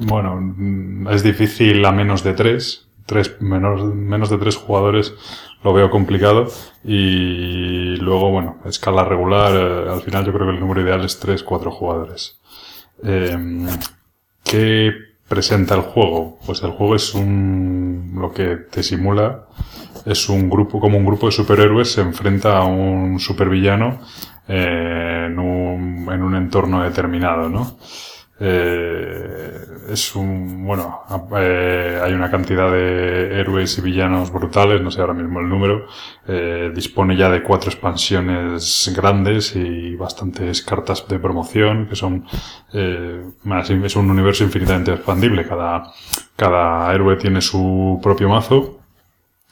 bueno, 0.00 1.10
es 1.10 1.22
difícil 1.22 1.84
a 1.84 1.92
menos 1.92 2.24
de 2.24 2.34
tres. 2.34 2.88
tres 3.06 3.40
menos, 3.40 3.84
menos 3.94 4.30
de 4.30 4.38
tres 4.38 4.56
jugadores 4.56 5.14
lo 5.62 5.72
veo 5.72 5.90
complicado. 5.90 6.48
Y 6.82 7.96
luego, 7.96 8.30
bueno, 8.30 8.56
escala 8.64 9.04
regular, 9.04 9.52
eh, 9.54 9.88
al 9.88 10.00
final 10.02 10.24
yo 10.24 10.32
creo 10.32 10.46
que 10.46 10.54
el 10.54 10.60
número 10.60 10.80
ideal 10.80 11.04
es 11.04 11.20
tres, 11.20 11.44
cuatro 11.44 11.70
jugadores. 11.70 12.40
¿Qué 14.42 14.92
presenta 15.28 15.74
el 15.74 15.82
juego? 15.82 16.38
Pues 16.46 16.62
el 16.62 16.70
juego 16.70 16.94
es 16.96 17.14
un, 17.14 18.12
lo 18.16 18.32
que 18.32 18.56
te 18.56 18.82
simula, 18.82 19.46
es 20.04 20.28
un 20.28 20.48
grupo, 20.48 20.80
como 20.80 20.98
un 20.98 21.06
grupo 21.06 21.26
de 21.26 21.32
superhéroes 21.32 21.92
se 21.92 22.00
enfrenta 22.00 22.58
a 22.58 22.64
un 22.64 23.18
supervillano 23.18 24.00
en, 24.46 25.38
un, 25.38 26.08
en 26.12 26.22
un 26.22 26.36
entorno 26.36 26.82
determinado, 26.82 27.48
¿no? 27.48 27.76
Eh, 28.38 29.65
es 29.88 30.14
un, 30.14 30.66
bueno, 30.66 31.02
eh, 31.36 32.00
hay 32.02 32.12
una 32.12 32.30
cantidad 32.30 32.70
de 32.70 33.40
héroes 33.40 33.78
y 33.78 33.82
villanos 33.82 34.32
brutales, 34.32 34.80
no 34.80 34.90
sé 34.90 35.00
ahora 35.00 35.14
mismo 35.14 35.40
el 35.40 35.48
número, 35.48 35.86
eh, 36.26 36.70
dispone 36.74 37.16
ya 37.16 37.30
de 37.30 37.42
cuatro 37.42 37.70
expansiones 37.70 38.92
grandes 38.94 39.54
y 39.56 39.94
bastantes 39.96 40.62
cartas 40.62 41.06
de 41.08 41.18
promoción, 41.18 41.86
que 41.88 41.96
son, 41.96 42.24
eh, 42.72 43.24
es 43.84 43.96
un 43.96 44.10
universo 44.10 44.44
infinitamente 44.44 44.92
expandible, 44.92 45.46
cada, 45.46 45.92
cada 46.36 46.92
héroe 46.94 47.16
tiene 47.16 47.40
su 47.40 48.00
propio 48.02 48.28
mazo, 48.28 48.80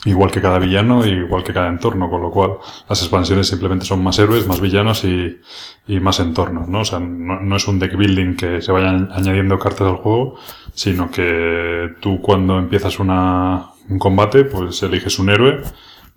igual 0.05 0.31
que 0.31 0.41
cada 0.41 0.59
villano, 0.59 1.07
igual 1.07 1.43
que 1.43 1.53
cada 1.53 1.69
entorno, 1.69 2.11
con 2.11 2.23
lo 2.23 2.31
cual 2.31 2.59
las 2.89 3.01
expansiones 3.01 3.49
simplemente 3.49 3.85
son 3.85 4.03
más 4.03 4.19
héroes, 4.19 4.47
más 4.47 4.61
villanos 4.61 5.05
y, 5.05 5.41
y 5.87 6.01
más 6.01 6.21
entornos, 6.21 6.69
¿no? 6.69 6.81
O 6.81 6.85
sea, 6.85 7.01
no, 7.01 7.57
es 7.57 7.69
un 7.69 7.79
deck 7.79 7.97
building 7.97 8.37
que 8.37 8.63
se 8.63 8.73
vayan 8.73 9.11
añadiendo 9.13 9.59
cartas 9.59 9.89
al 9.89 9.97
juego, 9.97 10.37
sino 10.75 11.11
que 11.11 11.95
tú 12.01 12.21
cuando 12.21 12.59
empiezas 12.59 12.99
una, 12.99 13.71
un 13.89 13.99
combate, 13.99 14.45
pues 14.45 14.83
eliges 14.83 15.19
un 15.19 15.31
héroe, 15.31 15.63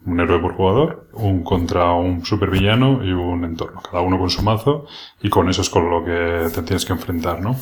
un 0.05 0.19
héroe 0.19 0.39
por 0.39 0.53
jugador, 0.53 1.07
un 1.13 1.43
contra 1.43 1.91
un 1.93 2.25
supervillano 2.25 3.03
y 3.03 3.11
un 3.11 3.43
entorno, 3.43 3.81
cada 3.81 4.01
uno 4.01 4.17
con 4.17 4.29
su 4.29 4.41
mazo 4.41 4.85
y 5.21 5.29
con 5.29 5.49
eso 5.49 5.61
es 5.61 5.69
con 5.69 5.89
lo 5.89 6.03
que 6.03 6.49
te 6.53 6.61
tienes 6.61 6.85
que 6.85 6.93
enfrentar, 6.93 7.41
¿no? 7.41 7.55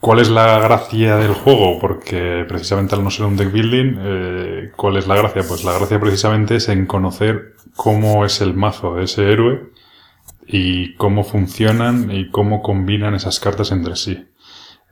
¿Cuál 0.00 0.20
es 0.20 0.30
la 0.30 0.58
gracia 0.60 1.16
del 1.16 1.34
juego? 1.34 1.78
Porque 1.78 2.46
precisamente 2.48 2.94
al 2.94 3.04
no 3.04 3.10
ser 3.10 3.26
un 3.26 3.36
deck 3.36 3.52
building, 3.52 3.96
eh, 3.98 4.70
¿cuál 4.74 4.96
es 4.96 5.06
la 5.06 5.14
gracia? 5.14 5.42
Pues 5.46 5.62
la 5.62 5.74
gracia 5.74 6.00
precisamente 6.00 6.56
es 6.56 6.70
en 6.70 6.86
conocer 6.86 7.54
cómo 7.76 8.24
es 8.24 8.40
el 8.40 8.54
mazo 8.54 8.94
de 8.94 9.04
ese 9.04 9.30
héroe 9.30 9.70
y 10.46 10.94
cómo 10.94 11.22
funcionan 11.22 12.10
y 12.10 12.30
cómo 12.30 12.62
combinan 12.62 13.14
esas 13.14 13.40
cartas 13.40 13.72
entre 13.72 13.94
sí. 13.94 14.26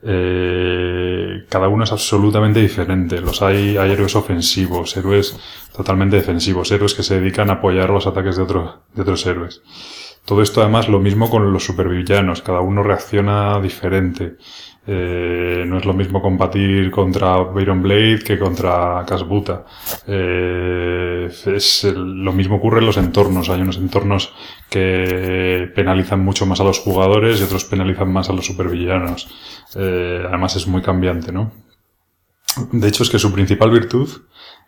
Eh, 0.03 1.45
cada 1.49 1.69
uno 1.69 1.85
es 1.85 1.93
absolutamente 1.93 2.61
diferente. 2.61 3.23
Los 3.23 3.41
hay, 3.41 3.79
hay 3.79 3.91
héroes 3.91 4.15
ofensivos, 4.15 4.95
héroes 4.95 5.39
totalmente 5.75 6.17
defensivos, 6.17 6.71
héroes 6.71 6.93
que 6.93 7.03
se 7.03 7.19
dedican 7.19 7.49
a 7.49 7.55
apoyar 7.55 7.89
los 7.89 8.07
ataques 8.07 8.37
de, 8.37 8.45
de 8.45 9.03
otros 9.03 9.27
héroes. 9.27 9.63
Todo 10.29 10.43
esto 10.43 10.61
además 10.61 10.91
lo 10.91 11.01
mismo 11.01 11.31
con 11.31 11.51
los 11.55 11.65
supervillanos, 11.65 12.43
cada 12.43 12.61
uno 12.61 12.83
reacciona 12.83 13.59
diferente. 13.61 14.37
Eh, 14.91 15.65
no 15.67 15.77
es 15.77 15.85
lo 15.85 15.93
mismo 15.93 16.23
combatir 16.23 16.91
contra 16.91 17.37
Byron 17.37 17.83
Blade 17.83 18.21
que 18.25 18.39
contra 18.39 19.05
Casbuta. 19.07 19.67
Eh, 20.07 21.29
es 21.29 21.85
lo 21.85 22.33
mismo 22.33 22.57
ocurre 22.57 22.79
en 22.79 22.87
los 22.87 22.97
entornos. 22.97 23.51
Hay 23.51 23.61
unos 23.61 23.77
entornos 23.77 24.33
que 24.71 25.71
penalizan 25.75 26.25
mucho 26.25 26.47
más 26.47 26.61
a 26.61 26.65
los 26.65 26.79
jugadores 26.79 27.39
y 27.39 27.43
otros 27.45 27.67
penalizan 27.67 28.11
más 28.11 28.31
a 28.31 28.33
los 28.33 28.47
supervillanos. 28.47 29.29
Eh, 29.75 30.25
además 30.27 30.57
es 30.57 30.67
muy 30.67 30.81
cambiante, 30.81 31.33
¿no? 31.33 31.53
De 32.73 32.89
hecho 32.89 33.03
es 33.03 33.11
que 33.11 33.19
su 33.19 33.31
principal 33.31 33.71
virtud 33.71 34.09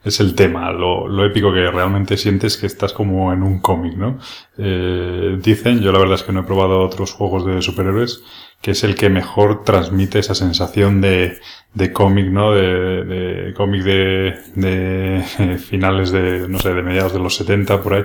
es 0.02 0.21
el 0.21 0.35
tema, 0.35 0.73
lo, 0.73 1.07
lo, 1.07 1.26
épico 1.26 1.52
que 1.52 1.71
realmente 1.71 2.16
sientes 2.16 2.57
que 2.57 2.66
estás 2.66 2.92
como 2.92 3.33
en 3.33 3.42
un 3.42 3.61
cómic, 3.61 3.97
¿no? 3.97 4.19
Eh, 4.57 5.38
dicen, 5.42 5.80
yo 5.80 5.92
la 5.92 5.99
verdad 5.99 6.14
es 6.14 6.23
que 6.23 6.33
no 6.33 6.40
he 6.40 6.45
probado 6.45 6.80
otros 6.80 7.12
juegos 7.12 7.45
de 7.45 7.61
superhéroes, 7.61 8.23
que 8.62 8.71
es 8.71 8.83
el 8.83 8.95
que 8.95 9.11
mejor 9.11 9.62
transmite 9.64 10.19
esa 10.19 10.35
sensación 10.35 11.02
de, 11.02 11.38
de 11.75 11.92
cómic, 11.92 12.26
¿no? 12.26 12.52
De, 12.52 13.04
de 13.04 13.54
cómic 13.54 13.83
de, 13.83 14.38
de 14.54 15.59
finales 15.59 16.11
de, 16.11 16.49
no 16.49 16.59
sé, 16.59 16.73
de 16.73 16.83
mediados 16.83 17.12
de 17.12 17.19
los 17.19 17.37
70, 17.37 17.83
por 17.83 17.95
ahí, 17.95 18.04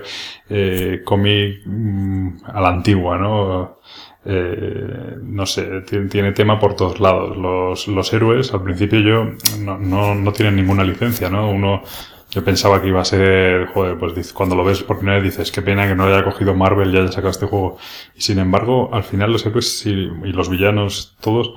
eh, 0.49 1.01
cómic 1.05 1.61
mm, 1.65 2.37
a 2.45 2.61
la 2.61 2.69
antigua, 2.69 3.17
¿no? 3.17 3.79
Eh, 4.27 5.17
no 5.21 5.45
sé, 5.45 5.81
tiene, 5.81 6.31
tema 6.31 6.59
por 6.59 6.75
todos 6.75 6.99
lados. 6.99 7.37
Los, 7.37 7.87
los 7.87 8.13
héroes, 8.13 8.53
al 8.53 8.63
principio 8.63 8.99
yo, 8.99 9.25
no, 9.59 9.77
no, 9.77 10.15
no 10.15 10.33
tienen 10.33 10.55
ninguna 10.55 10.83
licencia, 10.83 11.29
¿no? 11.29 11.49
Uno, 11.49 11.83
yo 12.35 12.43
pensaba 12.43 12.81
que 12.81 12.89
iba 12.89 13.01
a 13.01 13.05
ser, 13.05 13.67
joder, 13.67 13.97
pues 13.97 14.33
cuando 14.33 14.55
lo 14.55 14.63
ves 14.65 14.83
por 14.83 14.97
primera 14.97 15.19
vez 15.21 15.31
dices, 15.31 15.51
qué 15.51 15.61
pena 15.61 15.87
que 15.87 15.95
no 15.95 16.05
haya 16.05 16.23
cogido 16.23 16.53
Marvel 16.53 16.93
y 16.93 16.97
haya 16.97 17.07
sacado 17.07 17.29
este 17.29 17.45
juego. 17.45 17.77
Y 18.13 18.21
sin 18.21 18.39
embargo, 18.39 18.89
al 18.93 19.03
final 19.03 19.31
los 19.31 19.45
héroes 19.45 19.85
y, 19.85 19.93
los 19.93 20.49
villanos, 20.49 21.15
todos, 21.21 21.53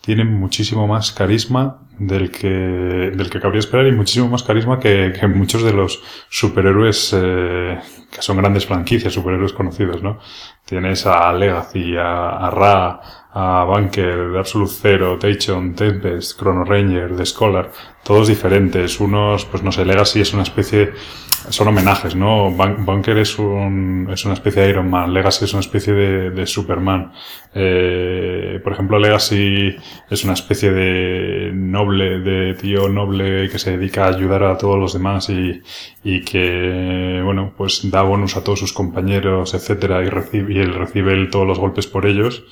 tienen 0.00 0.32
muchísimo 0.32 0.86
más 0.86 1.12
carisma 1.12 1.82
del 1.98 2.30
que, 2.30 2.48
del 2.48 3.28
que 3.30 3.40
cabría 3.40 3.60
esperar 3.60 3.86
y 3.86 3.92
muchísimo 3.92 4.28
más 4.28 4.42
carisma 4.42 4.80
que, 4.80 5.12
que 5.18 5.26
muchos 5.26 5.62
de 5.62 5.72
los 5.72 6.02
superhéroes 6.30 7.14
eh, 7.14 7.78
que 8.10 8.22
son 8.22 8.38
grandes 8.38 8.66
franquicias, 8.66 9.12
superhéroes 9.12 9.52
conocidos, 9.52 10.02
¿no? 10.02 10.18
Tienes 10.72 11.04
a 11.04 11.30
Legacy, 11.34 11.96
a, 11.98 12.48
Ra, 12.48 12.98
a 13.30 13.64
Bunker, 13.64 14.38
Absolute 14.38 14.72
Zero, 14.72 15.18
Tachon, 15.18 15.74
Tempest, 15.74 16.40
Chrono 16.40 16.64
Ranger, 16.64 17.14
The 17.14 17.26
Scholar, 17.26 17.70
todos 18.02 18.28
diferentes. 18.28 18.98
Unos, 18.98 19.44
pues 19.44 19.62
no 19.62 19.70
sé, 19.70 19.84
Legacy 19.84 20.22
es 20.22 20.32
una 20.32 20.44
especie 20.44 20.94
son 21.48 21.68
homenajes, 21.68 22.14
¿no? 22.14 22.50
Bunker 22.50 23.18
es, 23.18 23.38
un, 23.38 24.08
es 24.12 24.24
una 24.24 24.34
especie 24.34 24.62
de 24.62 24.70
Iron 24.70 24.88
Man, 24.88 25.12
Legacy 25.12 25.44
es 25.44 25.52
una 25.52 25.60
especie 25.60 25.92
de, 25.92 26.46
Superman. 26.46 27.12
Eh, 27.54 28.60
por 28.62 28.72
ejemplo, 28.72 28.98
Legacy 28.98 29.76
es 30.10 30.24
una 30.24 30.34
especie 30.34 30.72
de 30.72 31.50
noble, 31.52 32.20
de 32.20 32.54
tío 32.54 32.88
noble 32.88 33.48
que 33.48 33.58
se 33.58 33.76
dedica 33.76 34.04
a 34.04 34.08
ayudar 34.08 34.44
a 34.44 34.56
todos 34.56 34.78
los 34.78 34.92
demás 34.92 35.28
y, 35.30 35.62
y 36.04 36.20
que, 36.22 37.20
bueno, 37.24 37.52
pues 37.56 37.90
da 37.90 38.02
bonus 38.02 38.36
a 38.36 38.44
todos 38.44 38.60
sus 38.60 38.72
compañeros, 38.72 39.54
etcétera, 39.54 40.02
y, 40.02 40.08
recibe, 40.08 40.61
él 40.62 40.74
recibe 40.74 41.26
todos 41.26 41.46
los 41.46 41.58
golpes 41.58 41.86
por 41.86 42.06
ellos. 42.06 42.44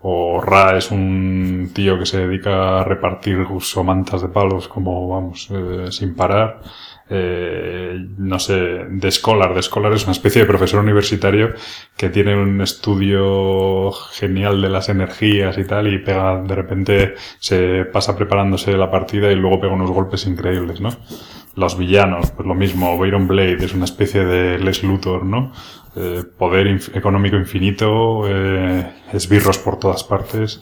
O 0.00 0.40
Ra 0.40 0.76
es 0.76 0.90
un 0.90 1.70
tío 1.74 1.98
que 1.98 2.06
se 2.06 2.26
dedica 2.26 2.80
a 2.80 2.84
repartir 2.84 3.46
somantas 3.60 4.22
de 4.22 4.28
palos 4.28 4.68
como, 4.68 5.08
vamos, 5.08 5.48
eh, 5.50 5.90
sin 5.90 6.14
parar 6.14 6.60
eh, 7.08 8.04
no 8.18 8.38
sé, 8.38 8.54
de 8.54 9.10
Scholar. 9.10 9.54
De 9.54 9.62
Scholar 9.62 9.92
es 9.92 10.04
una 10.04 10.12
especie 10.12 10.42
de 10.42 10.48
profesor 10.48 10.80
universitario 10.82 11.54
que 11.96 12.08
tiene 12.08 12.36
un 12.36 12.60
estudio 12.60 13.92
genial 13.92 14.60
de 14.60 14.68
las 14.68 14.88
energías 14.88 15.56
y 15.58 15.64
tal 15.64 15.92
y 15.92 15.98
pega, 15.98 16.42
de 16.42 16.54
repente 16.54 17.14
se 17.38 17.84
pasa 17.84 18.16
preparándose 18.16 18.76
la 18.76 18.90
partida 18.90 19.30
y 19.30 19.36
luego 19.36 19.60
pega 19.60 19.74
unos 19.74 19.90
golpes 19.90 20.26
increíbles, 20.26 20.80
¿no? 20.80 20.90
Los 21.56 21.78
villanos, 21.78 22.30
pues 22.32 22.46
lo 22.46 22.54
mismo, 22.54 22.98
Byron 22.98 23.26
Blade 23.26 23.64
es 23.64 23.72
una 23.72 23.86
especie 23.86 24.26
de 24.26 24.58
Les 24.58 24.82
Luthor, 24.82 25.24
¿no? 25.24 25.52
Eh, 25.96 26.22
poder 26.36 26.66
económico 26.92 27.36
infinito, 27.36 28.24
eh, 28.28 28.86
esbirros 29.14 29.56
por 29.56 29.78
todas 29.78 30.04
partes. 30.04 30.60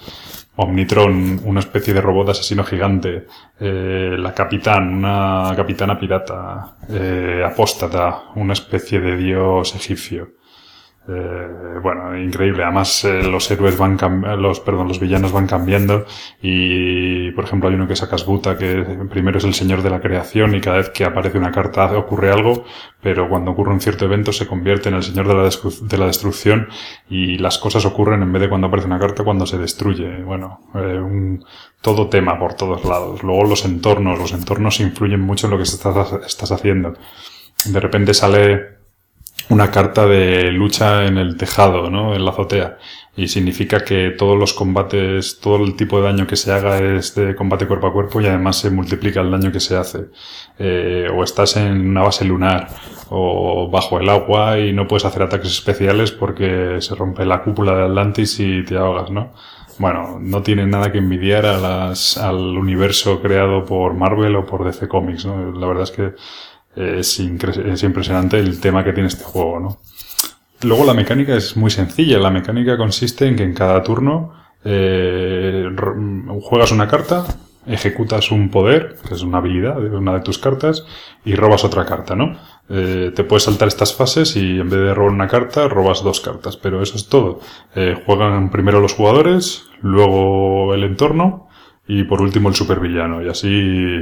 Omnitron, 0.55 1.41
una 1.45 1.59
especie 1.59 1.93
de 1.93 2.01
robot 2.01 2.29
asesino 2.29 2.63
gigante, 2.63 3.27
eh, 3.59 4.15
la 4.17 4.33
capitán, 4.33 4.95
una 4.95 5.53
capitana 5.57 5.99
pirata, 5.99 6.77
apóstata, 7.45 8.31
una 8.37 8.53
especie 8.53 9.01
de 9.01 9.17
dios 9.17 9.75
egipcio. 9.75 10.35
Eh, 11.07 11.79
bueno, 11.83 12.17
increíble. 12.19 12.65
Además, 12.65 13.05
eh, 13.05 13.23
los 13.25 13.51
héroes 13.51 13.77
van 13.77 13.99
los, 14.41 14.61
perdón, 14.61 14.89
los 14.89 14.99
villanos 14.99 15.33
van 15.33 15.47
cambiando 15.47 16.07
y, 16.41 17.31
por 17.33 17.45
ejemplo, 17.45 17.69
hay 17.69 17.75
uno 17.75 17.87
que 17.87 17.93
es 17.93 18.03
Akasbuta, 18.03 18.57
que 18.57 18.83
primero 19.11 19.37
es 19.37 19.45
el 19.45 19.53
señor 19.53 19.83
de 19.83 19.91
la 19.91 20.01
creación 20.01 20.55
y 20.55 20.63
cada 20.63 20.79
vez 20.79 20.89
que 20.89 21.05
aparece 21.05 21.37
una 21.37 21.51
carta 21.51 21.97
ocurre 21.99 22.33
algo, 22.33 22.65
pero 23.03 23.29
cuando 23.29 23.51
ocurre 23.51 23.73
un 23.73 23.81
cierto 23.81 24.07
evento 24.07 24.33
se 24.33 24.47
convierte 24.47 24.89
en 24.89 24.95
el 24.95 25.03
señor 25.03 25.29
de 25.29 25.35
la, 25.35 25.43
de 25.43 25.99
la 25.99 26.07
destrucción 26.07 26.69
y 27.11 27.37
las 27.37 27.59
cosas 27.59 27.85
ocurren 27.85 28.23
en 28.23 28.33
vez 28.33 28.41
de 28.41 28.49
cuando 28.49 28.69
aparece 28.69 28.87
una 28.87 28.99
carta, 28.99 29.25
cuando 29.25 29.47
se 29.47 29.59
destruye. 29.59 30.23
Bueno, 30.23 30.61
eh, 30.75 30.99
un, 30.99 31.45
todo 31.83 32.09
tema 32.09 32.39
por 32.39 32.55
todos 32.55 32.83
lados. 32.87 33.23
Luego 33.23 33.45
los 33.45 33.67
entornos, 33.67 34.19
los 34.19 34.33
entornos 34.33 34.81
influyen 34.81 35.21
mucho 35.21 35.49
en 35.49 35.51
lo 35.51 35.57
que 35.59 35.65
estás, 35.65 36.15
estás 36.27 36.51
haciendo. 36.51 36.95
De 37.67 37.81
repente 37.81 38.15
sale 38.15 38.84
una 39.49 39.71
carta 39.71 40.07
de 40.07 40.51
lucha 40.53 41.07
en 41.07 41.19
el 41.19 41.37
tejado, 41.37 41.91
¿no? 41.91 42.15
En 42.15 42.25
la 42.25 42.31
azotea. 42.31 42.79
Y 43.17 43.29
significa 43.29 43.85
que 43.85 44.11
todos 44.11 44.39
los 44.39 44.55
combates, 44.55 45.39
todo 45.41 45.65
el 45.65 45.77
tipo 45.77 45.99
de 45.99 46.05
daño 46.05 46.27
que 46.27 46.37
se 46.37 46.53
haga 46.53 46.79
es 46.81 47.15
de 47.15 47.37
combate 47.37 47.67
cuerpo 47.67 47.87
a 47.87 47.93
cuerpo 47.93 48.21
y 48.21 48.27
además 48.27 48.57
se 48.57 48.71
multiplica 48.71 49.21
el 49.21 49.31
daño 49.31 49.53
que 49.53 49.61
se 49.61 49.77
hace. 49.77 50.07
Eh, 50.59 51.09
o 51.15 51.23
estás 51.23 51.57
en 51.57 51.89
una 51.89 52.03
base 52.03 52.25
lunar 52.25 52.69
o 53.11 53.69
bajo 53.71 54.01
el 54.01 54.09
agua 54.09 54.59
y 54.59 54.73
no 54.73 54.89
puedes 54.89 55.05
hacer 55.05 55.23
ataques 55.23 55.53
especiales 55.53 56.11
porque 56.11 56.79
se 56.81 56.95
rompe 56.95 57.25
la 57.25 57.43
cúpula 57.43 57.77
de 57.77 57.85
Atlantis 57.85 58.41
y 58.41 58.65
te 58.65 58.77
ahogas, 58.77 59.11
¿no? 59.11 59.33
Bueno, 59.79 60.19
no 60.21 60.43
tiene 60.43 60.67
nada 60.67 60.93
que 60.93 60.99
envidiar 60.99 61.47
a 61.47 61.59
las, 61.59 62.17
al 62.17 62.37
universo 62.37 63.21
creado 63.21 63.65
por 63.65 63.95
Marvel 63.95 64.37
o 64.37 64.47
por 64.47 64.65
DC 64.65 64.89
Comics, 64.89 65.27
¿no? 65.27 65.53
La 65.53 65.67
verdad 65.67 65.85
es 65.85 65.91
que 65.91 66.15
es, 66.77 67.21
es 67.21 67.83
impresionante 67.83 68.39
el 68.39 68.61
tema 68.61 68.85
que 68.85 68.93
tiene 68.93 69.09
este 69.09 69.25
juego, 69.25 69.61
¿no? 69.61 69.79
Luego 70.63 70.85
la 70.85 70.95
mecánica 70.95 71.37
es 71.37 71.57
muy 71.57 71.71
sencilla. 71.71 72.19
La 72.19 72.31
mecánica 72.31 72.77
consiste 72.77 73.27
en 73.27 73.37
que 73.37 73.43
en 73.43 73.55
cada 73.55 73.83
turno 73.83 74.33
eh, 74.65 75.69
juegas 76.43 76.73
una 76.73 76.89
carta, 76.89 77.25
ejecutas 77.67 78.31
un 78.31 78.51
poder, 78.51 78.97
que 79.07 79.15
es 79.15 79.23
una 79.23 79.39
habilidad 79.39 79.77
de 79.77 79.95
una 79.97 80.15
de 80.15 80.21
tus 80.21 80.39
cartas, 80.39 80.87
y 81.25 81.35
robas 81.35 81.65
otra 81.65 81.85
carta, 81.85 82.15
¿no? 82.17 82.39
Eh, 82.71 83.13
te 83.15 83.25
puedes 83.25 83.43
saltar 83.43 83.69
estas 83.69 83.95
fases 83.95 84.37
y 84.37 84.59
en 84.59 84.71
vez 84.71 84.81
de 84.81 84.95
robar 84.95 85.13
una 85.13 85.29
carta, 85.29 85.69
robas 85.69 86.03
dos 86.03 86.21
cartas, 86.21 86.57
pero 86.57 86.83
eso 86.83 86.97
es 86.97 87.09
todo. 87.09 87.41
Eh, 87.75 88.03
juegan 88.07 88.51
primero 88.51 88.81
los 88.81 88.95
jugadores, 88.95 89.67
luego 89.83 90.73
el 90.75 90.85
entorno 90.85 91.49
y 91.87 92.05
por 92.05 92.23
último 92.23 92.49
el 92.49 92.55
supervillano, 92.55 93.23
y 93.23 93.29
así 93.29 94.01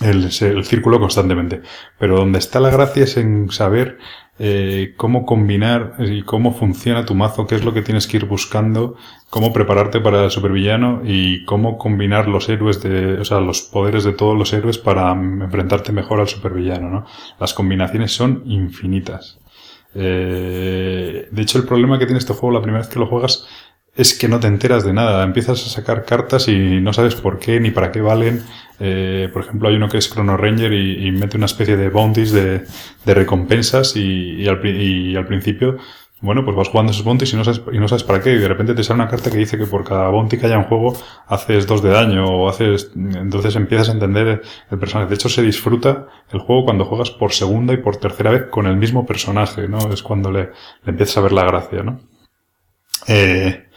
el, 0.00 0.30
círculo 0.30 0.98
constantemente. 0.98 1.62
Pero 1.98 2.16
donde 2.16 2.38
está 2.38 2.60
la 2.60 2.70
gracia 2.70 3.04
es 3.04 3.16
en 3.16 3.50
saber 3.50 3.98
eh, 4.38 4.94
cómo 4.96 5.26
combinar 5.26 5.96
y 5.98 6.22
cómo 6.22 6.52
funciona 6.52 7.04
tu 7.04 7.14
mazo, 7.14 7.46
qué 7.46 7.56
es 7.56 7.64
lo 7.64 7.74
que 7.74 7.82
tienes 7.82 8.06
que 8.06 8.16
ir 8.16 8.24
buscando, 8.24 8.96
cómo 9.28 9.52
prepararte 9.52 10.00
para 10.00 10.24
el 10.24 10.30
supervillano 10.30 11.02
y 11.04 11.44
cómo 11.44 11.76
combinar 11.76 12.28
los 12.28 12.48
héroes 12.48 12.82
de, 12.82 13.20
o 13.20 13.24
sea, 13.24 13.40
los 13.40 13.62
poderes 13.62 14.04
de 14.04 14.12
todos 14.12 14.38
los 14.38 14.52
héroes 14.52 14.78
para 14.78 15.12
enfrentarte 15.12 15.92
mejor 15.92 16.20
al 16.20 16.28
supervillano, 16.28 16.88
¿no? 16.88 17.06
Las 17.38 17.52
combinaciones 17.52 18.12
son 18.12 18.42
infinitas. 18.46 19.38
Eh, 19.94 21.28
de 21.30 21.42
hecho, 21.42 21.58
el 21.58 21.64
problema 21.64 21.98
que 21.98 22.06
tiene 22.06 22.18
este 22.18 22.32
juego 22.32 22.54
la 22.54 22.62
primera 22.62 22.80
vez 22.80 22.88
que 22.88 23.00
lo 23.00 23.06
juegas 23.06 23.46
es 24.00 24.18
que 24.18 24.28
no 24.28 24.40
te 24.40 24.46
enteras 24.46 24.82
de 24.82 24.94
nada. 24.94 25.22
Empiezas 25.22 25.66
a 25.66 25.68
sacar 25.68 26.06
cartas 26.06 26.48
y 26.48 26.80
no 26.80 26.94
sabes 26.94 27.14
por 27.14 27.38
qué 27.38 27.60
ni 27.60 27.70
para 27.70 27.92
qué 27.92 28.00
valen. 28.00 28.42
Eh, 28.78 29.28
por 29.30 29.42
ejemplo, 29.42 29.68
hay 29.68 29.74
uno 29.76 29.90
que 29.90 29.98
es 29.98 30.10
Chrono 30.10 30.38
Ranger 30.38 30.72
y, 30.72 31.12
mete 31.12 31.36
una 31.36 31.44
especie 31.44 31.76
de 31.76 31.90
bounties 31.90 32.32
de, 32.32 32.64
recompensas 33.04 33.94
y, 33.96 34.48
al, 34.48 34.58
principio 34.58 35.76
bueno, 36.22 36.44
pues 36.44 36.56
vas 36.56 36.68
jugando 36.68 36.92
esos 36.92 37.04
bounties 37.04 37.32
y 37.32 37.36
no, 37.36 37.44
sabes, 37.44 37.62
y 37.72 37.78
no 37.78 37.88
sabes 37.88 38.04
para 38.04 38.20
qué, 38.20 38.32
y 38.34 38.38
de 38.38 38.48
repente 38.48 38.74
te 38.74 38.84
sale 38.84 39.00
una 39.02 39.08
carta 39.08 39.30
que 39.30 39.38
dice 39.38 39.56
que 39.56 39.64
por 39.66 39.84
cada 39.84 40.08
bounty 40.08 40.36
que 40.38 40.46
haya 40.46 40.56
en 40.56 40.64
juego 40.64 40.94
haces 41.26 41.66
dos 41.66 41.82
de 41.82 41.90
daño, 41.90 42.26
o 42.26 42.48
haces, 42.48 42.92
entonces 42.94 43.56
empiezas 43.56 43.88
a 43.88 43.92
entender 43.92 44.42
el 44.70 44.78
personaje. 44.78 45.08
De 45.08 45.14
hecho, 45.14 45.30
se 45.30 45.42
disfruta 45.42 46.08
el 46.30 46.40
juego 46.40 46.64
cuando 46.64 46.84
juegas 46.84 47.10
por 47.10 47.32
segunda 47.32 47.72
y 47.72 47.78
por 47.78 47.96
tercera 47.96 48.30
vez 48.30 48.44
con 48.50 48.66
el 48.66 48.76
mismo 48.76 49.06
personaje, 49.06 49.66
¿no? 49.66 49.78
Es 49.92 50.02
cuando 50.02 50.30
le, 50.30 50.50
le 50.84 50.90
empiezas 50.90 51.16
a 51.16 51.20
ver 51.22 51.32
la 51.32 51.44
gracia, 51.44 51.82
¿no? 51.82 52.00
Eh, 53.06 53.69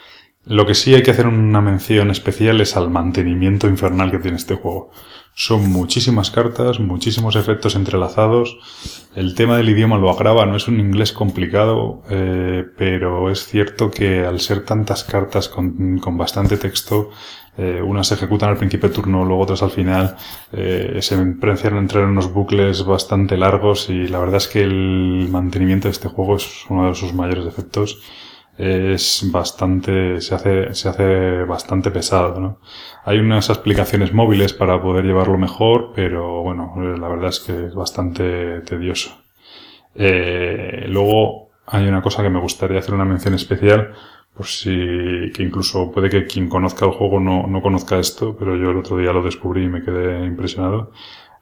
lo 0.45 0.65
que 0.65 0.75
sí 0.75 0.93
hay 0.93 1.03
que 1.03 1.11
hacer 1.11 1.27
una 1.27 1.61
mención 1.61 2.11
especial 2.11 2.59
es 2.59 2.75
al 2.75 2.89
mantenimiento 2.89 3.67
infernal 3.67 4.11
que 4.11 4.19
tiene 4.19 4.37
este 4.37 4.55
juego. 4.55 4.91
Son 5.35 5.71
muchísimas 5.71 6.29
cartas, 6.29 6.79
muchísimos 6.79 7.35
efectos 7.35 7.75
entrelazados. 7.75 8.57
El 9.15 9.33
tema 9.33 9.57
del 9.57 9.69
idioma 9.69 9.97
lo 9.97 10.11
agrava, 10.11 10.45
no 10.45 10.55
es 10.55 10.67
un 10.67 10.79
inglés 10.79 11.11
complicado, 11.11 12.03
eh, 12.09 12.65
pero 12.77 13.31
es 13.31 13.45
cierto 13.45 13.89
que 13.89 14.25
al 14.25 14.41
ser 14.41 14.63
tantas 14.63 15.03
cartas 15.03 15.49
con, 15.49 15.99
bastante 16.17 16.57
texto, 16.57 17.09
eh, 17.57 17.81
unas 17.81 18.07
se 18.07 18.15
ejecutan 18.15 18.49
al 18.49 18.57
principio 18.57 18.89
de 18.89 18.95
turno, 18.95 19.25
luego 19.25 19.43
otras 19.43 19.63
al 19.63 19.71
final, 19.71 20.17
eh, 20.51 20.99
se 21.01 21.15
empiezan 21.15 21.75
a 21.75 21.79
entrar 21.79 22.03
en 22.03 22.11
unos 22.11 22.31
bucles 22.31 22.85
bastante 22.85 23.37
largos 23.37 23.89
y 23.89 24.07
la 24.07 24.19
verdad 24.19 24.37
es 24.37 24.47
que 24.47 24.61
el 24.61 25.29
mantenimiento 25.31 25.87
de 25.87 25.93
este 25.93 26.09
juego 26.09 26.35
es 26.35 26.65
uno 26.69 26.89
de 26.89 26.95
sus 26.95 27.13
mayores 27.13 27.45
defectos 27.45 27.99
es 28.57 29.25
bastante, 29.31 30.21
se 30.21 30.35
hace, 30.35 30.73
se 30.73 30.89
hace 30.89 31.43
bastante 31.43 31.91
pesado, 31.91 32.39
¿no? 32.39 32.59
Hay 33.05 33.17
unas 33.19 33.49
aplicaciones 33.49 34.13
móviles 34.13 34.53
para 34.53 34.81
poder 34.81 35.05
llevarlo 35.05 35.37
mejor, 35.37 35.91
pero 35.95 36.41
bueno, 36.43 36.73
la 36.97 37.07
verdad 37.07 37.29
es 37.29 37.39
que 37.39 37.67
es 37.67 37.75
bastante 37.75 38.61
tedioso. 38.61 39.17
Eh, 39.95 40.85
luego 40.87 41.49
hay 41.65 41.87
una 41.87 42.01
cosa 42.01 42.23
que 42.23 42.29
me 42.29 42.39
gustaría 42.39 42.79
hacer 42.79 42.93
una 42.93 43.05
mención 43.05 43.33
especial, 43.33 43.93
por 44.35 44.47
si, 44.47 45.31
que 45.33 45.43
incluso 45.43 45.91
puede 45.91 46.09
que 46.09 46.25
quien 46.25 46.49
conozca 46.49 46.85
el 46.85 46.91
juego 46.91 47.19
no, 47.19 47.47
no 47.47 47.61
conozca 47.61 47.99
esto, 47.99 48.35
pero 48.37 48.55
yo 48.55 48.71
el 48.71 48.77
otro 48.77 48.97
día 48.97 49.13
lo 49.13 49.23
descubrí 49.23 49.65
y 49.65 49.69
me 49.69 49.83
quedé 49.83 50.25
impresionado. 50.25 50.91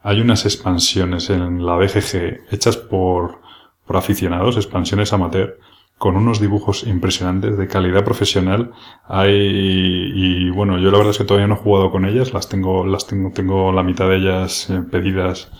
Hay 0.03 0.19
unas 0.19 0.45
expansiones 0.45 1.29
en 1.29 1.65
la 1.65 1.75
BGG 1.75 2.51
hechas 2.51 2.77
por, 2.77 3.39
por 3.85 3.97
aficionados, 3.97 4.57
expansiones 4.57 5.13
amateur, 5.13 5.57
con 6.01 6.17
unos 6.17 6.39
dibujos 6.39 6.87
impresionantes 6.87 7.59
de 7.59 7.67
calidad 7.67 8.03
profesional. 8.03 8.71
Hay, 9.07 9.35
y 9.35 10.49
bueno, 10.49 10.79
yo 10.79 10.89
la 10.89 10.97
verdad 10.97 11.11
es 11.11 11.19
que 11.19 11.25
todavía 11.25 11.45
no 11.45 11.53
he 11.53 11.57
jugado 11.57 11.91
con 11.91 12.05
ellas, 12.05 12.33
las 12.33 12.49
tengo, 12.49 12.87
las 12.87 13.05
tengo, 13.05 13.29
tengo 13.31 13.71
la 13.71 13.83
mitad 13.83 14.09
de 14.09 14.15
ellas 14.15 14.67
eh, 14.71 14.81
pedidas 14.89 15.51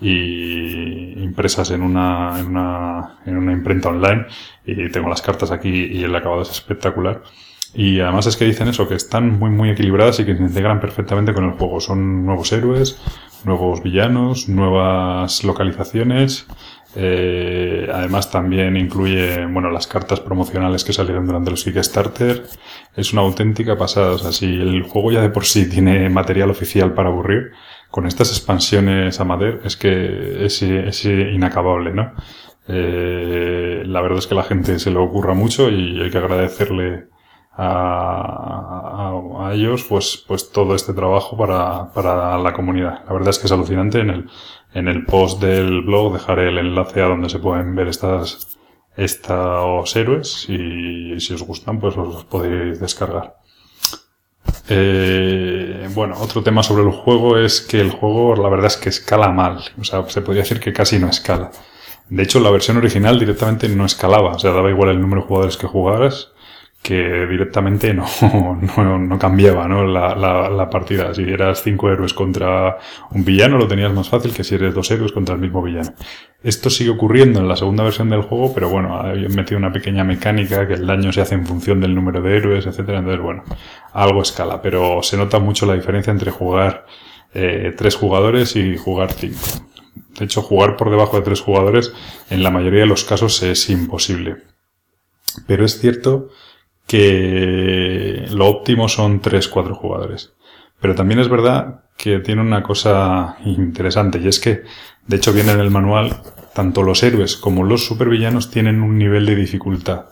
y 0.00 1.22
impresas 1.22 1.70
en 1.70 1.82
una, 1.82 2.40
en 2.40 2.46
una, 2.46 3.18
en 3.26 3.36
una 3.36 3.52
imprenta 3.52 3.90
online 3.90 4.24
y 4.64 4.88
tengo 4.88 5.10
las 5.10 5.20
cartas 5.20 5.50
aquí 5.50 5.68
y 5.68 6.02
el 6.02 6.16
acabado 6.16 6.40
es 6.40 6.50
espectacular. 6.50 7.22
Y 7.74 8.00
además 8.00 8.26
es 8.26 8.38
que 8.38 8.46
dicen 8.46 8.68
eso, 8.68 8.88
que 8.88 8.94
están 8.94 9.38
muy 9.38 9.50
muy 9.50 9.68
equilibradas 9.68 10.18
y 10.18 10.24
que 10.24 10.34
se 10.34 10.42
integran 10.42 10.80
perfectamente 10.80 11.34
con 11.34 11.44
el 11.44 11.50
juego. 11.50 11.78
Son 11.78 12.24
nuevos 12.24 12.50
héroes, 12.52 12.98
nuevos 13.44 13.82
villanos, 13.82 14.48
nuevas 14.48 15.44
localizaciones, 15.44 16.46
eh, 16.96 17.88
además 17.92 18.30
también 18.30 18.76
incluye, 18.76 19.46
bueno, 19.46 19.70
las 19.70 19.86
cartas 19.86 20.20
promocionales 20.20 20.84
que 20.84 20.92
salieron 20.92 21.26
durante 21.26 21.50
los 21.50 21.64
Kickstarter. 21.64 22.44
Es 22.96 23.12
una 23.12 23.22
auténtica 23.22 23.76
pasada. 23.76 24.12
O 24.12 24.18
sea, 24.18 24.32
si 24.32 24.46
el 24.46 24.82
juego 24.82 25.12
ya 25.12 25.20
de 25.20 25.30
por 25.30 25.44
sí 25.44 25.68
tiene 25.68 26.08
material 26.08 26.50
oficial 26.50 26.94
para 26.94 27.08
aburrir, 27.08 27.52
con 27.90 28.06
estas 28.06 28.30
expansiones 28.30 29.20
a 29.20 29.24
Mader 29.24 29.60
es 29.64 29.76
que 29.76 30.44
es, 30.44 30.62
inacabable, 30.62 31.92
¿no? 31.92 32.12
Eh, 32.68 33.82
la 33.84 34.00
verdad 34.00 34.18
es 34.18 34.26
que 34.26 34.34
la 34.34 34.44
gente 34.44 34.78
se 34.78 34.90
le 34.90 34.98
ocurra 34.98 35.34
mucho 35.34 35.68
y 35.70 36.00
hay 36.00 36.10
que 36.10 36.18
agradecerle 36.18 37.08
a, 37.52 39.50
ellos 39.52 39.84
pues, 39.88 40.24
pues 40.26 40.52
todo 40.52 40.74
este 40.74 40.92
trabajo 40.92 41.36
para, 41.36 41.92
para 41.92 42.38
la 42.38 42.52
comunidad. 42.52 43.04
La 43.06 43.12
verdad 43.12 43.30
es 43.30 43.38
que 43.38 43.46
es 43.46 43.52
alucinante 43.52 44.00
en 44.00 44.10
el, 44.10 44.30
en 44.74 44.88
el 44.88 45.04
post 45.04 45.40
del 45.40 45.82
blog 45.82 46.12
dejaré 46.12 46.48
el 46.48 46.58
enlace 46.58 47.02
a 47.02 47.08
donde 47.08 47.28
se 47.28 47.38
pueden 47.38 47.74
ver 47.74 47.88
estas, 47.88 48.58
estos 48.96 49.96
héroes 49.96 50.48
y 50.48 51.18
si 51.20 51.34
os 51.34 51.42
gustan 51.42 51.80
pues 51.80 51.96
os 51.96 52.14
los 52.14 52.24
podéis 52.24 52.80
descargar. 52.80 53.36
Eh, 54.68 55.88
bueno, 55.94 56.14
otro 56.20 56.42
tema 56.42 56.62
sobre 56.62 56.84
el 56.84 56.92
juego 56.92 57.36
es 57.36 57.60
que 57.60 57.80
el 57.80 57.90
juego 57.90 58.36
la 58.36 58.48
verdad 58.48 58.66
es 58.66 58.76
que 58.76 58.88
escala 58.88 59.32
mal. 59.32 59.60
O 59.80 59.84
sea, 59.84 60.08
se 60.08 60.22
podría 60.22 60.42
decir 60.42 60.60
que 60.60 60.72
casi 60.72 60.98
no 60.98 61.08
escala. 61.08 61.50
De 62.08 62.22
hecho, 62.22 62.40
la 62.40 62.50
versión 62.50 62.76
original 62.76 63.18
directamente 63.18 63.68
no 63.68 63.84
escalaba. 63.84 64.32
O 64.32 64.38
sea, 64.38 64.52
daba 64.52 64.70
igual 64.70 64.90
el 64.90 65.00
número 65.00 65.22
de 65.22 65.28
jugadores 65.28 65.56
que 65.56 65.66
jugaras 65.66 66.32
que 66.82 67.26
directamente 67.26 67.92
no, 67.92 68.06
no, 68.76 68.98
no 68.98 69.18
cambiaba 69.18 69.68
¿no? 69.68 69.86
La, 69.86 70.14
la, 70.14 70.48
la, 70.48 70.70
partida. 70.70 71.12
Si 71.12 71.22
eras 71.22 71.62
cinco 71.62 71.90
héroes 71.90 72.14
contra 72.14 72.78
un 73.10 73.24
villano, 73.24 73.58
lo 73.58 73.68
tenías 73.68 73.92
más 73.92 74.08
fácil 74.08 74.32
que 74.32 74.44
si 74.44 74.54
eres 74.54 74.74
dos 74.74 74.90
héroes 74.90 75.12
contra 75.12 75.34
el 75.34 75.40
mismo 75.40 75.62
villano. 75.62 75.92
Esto 76.42 76.70
sigue 76.70 76.90
ocurriendo 76.90 77.40
en 77.40 77.48
la 77.48 77.56
segunda 77.56 77.84
versión 77.84 78.08
del 78.08 78.22
juego, 78.22 78.54
pero 78.54 78.70
bueno, 78.70 79.12
he 79.12 79.28
metido 79.28 79.58
una 79.58 79.72
pequeña 79.72 80.04
mecánica 80.04 80.66
que 80.66 80.74
el 80.74 80.86
daño 80.86 81.12
se 81.12 81.20
hace 81.20 81.34
en 81.34 81.46
función 81.46 81.80
del 81.80 81.94
número 81.94 82.22
de 82.22 82.36
héroes, 82.36 82.66
etcétera. 82.66 83.00
Entonces, 83.00 83.22
bueno, 83.22 83.44
algo 83.92 84.22
escala, 84.22 84.62
pero 84.62 85.02
se 85.02 85.18
nota 85.18 85.38
mucho 85.38 85.66
la 85.66 85.74
diferencia 85.74 86.10
entre 86.10 86.30
jugar 86.30 86.86
eh, 87.34 87.74
tres 87.76 87.94
jugadores 87.94 88.56
y 88.56 88.78
jugar 88.78 89.12
cinco. 89.12 89.38
De 90.18 90.24
hecho, 90.24 90.40
jugar 90.40 90.76
por 90.76 90.90
debajo 90.90 91.18
de 91.18 91.22
tres 91.22 91.42
jugadores 91.42 91.92
en 92.30 92.42
la 92.42 92.50
mayoría 92.50 92.80
de 92.80 92.86
los 92.86 93.04
casos 93.04 93.42
es 93.42 93.68
imposible. 93.68 94.38
Pero 95.46 95.66
es 95.66 95.78
cierto 95.78 96.30
que 96.90 98.26
lo 98.32 98.48
óptimo 98.48 98.88
son 98.88 99.22
3-4 99.22 99.74
jugadores. 99.76 100.32
Pero 100.80 100.96
también 100.96 101.20
es 101.20 101.28
verdad 101.28 101.84
que 101.96 102.18
tiene 102.18 102.42
una 102.42 102.64
cosa 102.64 103.36
interesante 103.44 104.18
y 104.18 104.26
es 104.26 104.40
que, 104.40 104.62
de 105.06 105.16
hecho 105.16 105.32
viene 105.32 105.52
en 105.52 105.60
el 105.60 105.70
manual, 105.70 106.20
tanto 106.52 106.82
los 106.82 107.04
héroes 107.04 107.36
como 107.36 107.62
los 107.62 107.86
supervillanos 107.86 108.50
tienen 108.50 108.82
un 108.82 108.98
nivel 108.98 109.24
de 109.24 109.36
dificultad 109.36 110.06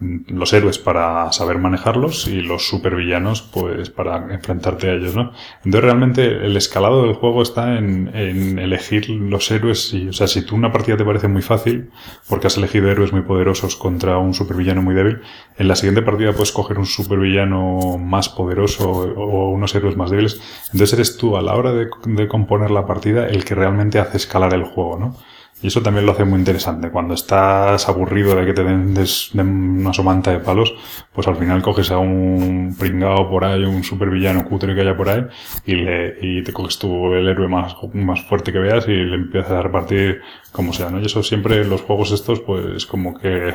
los 0.00 0.52
héroes 0.52 0.78
para 0.78 1.32
saber 1.32 1.58
manejarlos 1.58 2.28
y 2.28 2.40
los 2.40 2.68
supervillanos 2.68 3.42
pues 3.42 3.90
para 3.90 4.32
enfrentarte 4.32 4.90
a 4.90 4.94
ellos, 4.94 5.16
¿no? 5.16 5.32
Entonces 5.64 5.80
realmente 5.82 6.24
el 6.24 6.56
escalado 6.56 7.02
del 7.02 7.14
juego 7.14 7.42
está 7.42 7.76
en, 7.76 8.10
en, 8.14 8.58
elegir 8.60 9.10
los 9.10 9.50
héroes 9.50 9.92
y, 9.92 10.08
o 10.08 10.12
sea, 10.12 10.28
si 10.28 10.42
tú 10.42 10.54
una 10.54 10.70
partida 10.70 10.96
te 10.96 11.04
parece 11.04 11.26
muy 11.26 11.42
fácil 11.42 11.90
porque 12.28 12.46
has 12.46 12.56
elegido 12.56 12.88
héroes 12.88 13.12
muy 13.12 13.22
poderosos 13.22 13.74
contra 13.74 14.18
un 14.18 14.34
supervillano 14.34 14.82
muy 14.82 14.94
débil, 14.94 15.20
en 15.56 15.66
la 15.66 15.74
siguiente 15.74 16.02
partida 16.02 16.32
puedes 16.32 16.52
coger 16.52 16.78
un 16.78 16.86
supervillano 16.86 17.98
más 17.98 18.28
poderoso 18.28 18.88
o 18.88 19.50
unos 19.50 19.74
héroes 19.74 19.96
más 19.96 20.10
débiles. 20.10 20.40
Entonces 20.72 20.92
eres 20.92 21.16
tú 21.16 21.36
a 21.36 21.42
la 21.42 21.56
hora 21.56 21.72
de, 21.72 21.88
de 22.06 22.28
componer 22.28 22.70
la 22.70 22.86
partida 22.86 23.26
el 23.26 23.44
que 23.44 23.56
realmente 23.56 23.98
hace 23.98 24.18
escalar 24.18 24.54
el 24.54 24.62
juego, 24.62 24.96
¿no? 24.96 25.16
Y 25.60 25.66
eso 25.68 25.82
también 25.82 26.06
lo 26.06 26.12
hace 26.12 26.24
muy 26.24 26.38
interesante. 26.38 26.90
Cuando 26.90 27.14
estás 27.14 27.88
aburrido 27.88 28.36
de 28.36 28.46
que 28.46 28.52
te 28.52 28.62
den, 28.62 28.94
una 29.34 29.92
somanta 29.92 30.30
de 30.30 30.38
palos, 30.38 30.72
pues 31.12 31.26
al 31.26 31.36
final 31.36 31.62
coges 31.62 31.90
a 31.90 31.98
un 31.98 32.76
pringao 32.78 33.28
por 33.28 33.44
ahí, 33.44 33.64
un 33.64 33.82
supervillano 33.82 34.44
cutre 34.44 34.74
que 34.74 34.82
haya 34.82 34.96
por 34.96 35.08
ahí, 35.08 35.26
y, 35.66 35.74
le, 35.74 36.16
y 36.20 36.42
te 36.44 36.52
coges 36.52 36.78
tú 36.78 37.12
el 37.12 37.28
héroe 37.28 37.48
más, 37.48 37.74
más 37.92 38.22
fuerte 38.22 38.52
que 38.52 38.60
veas 38.60 38.86
y 38.86 38.92
le 38.92 39.16
empiezas 39.16 39.52
a 39.52 39.62
repartir 39.62 40.20
como 40.52 40.72
sea, 40.72 40.90
¿no? 40.90 41.00
Y 41.00 41.06
eso 41.06 41.22
siempre 41.24 41.64
los 41.64 41.82
juegos 41.82 42.12
estos, 42.12 42.40
pues 42.40 42.86
como 42.86 43.18
que, 43.18 43.54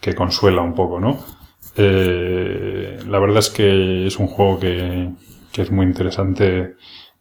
que 0.00 0.14
consuela 0.14 0.62
un 0.62 0.74
poco, 0.74 0.98
¿no? 0.98 1.18
Eh, 1.76 3.00
la 3.06 3.18
verdad 3.18 3.38
es 3.38 3.50
que 3.50 4.06
es 4.06 4.18
un 4.18 4.28
juego 4.28 4.60
que, 4.60 5.10
que 5.52 5.62
es 5.62 5.70
muy 5.70 5.84
interesante 5.84 6.76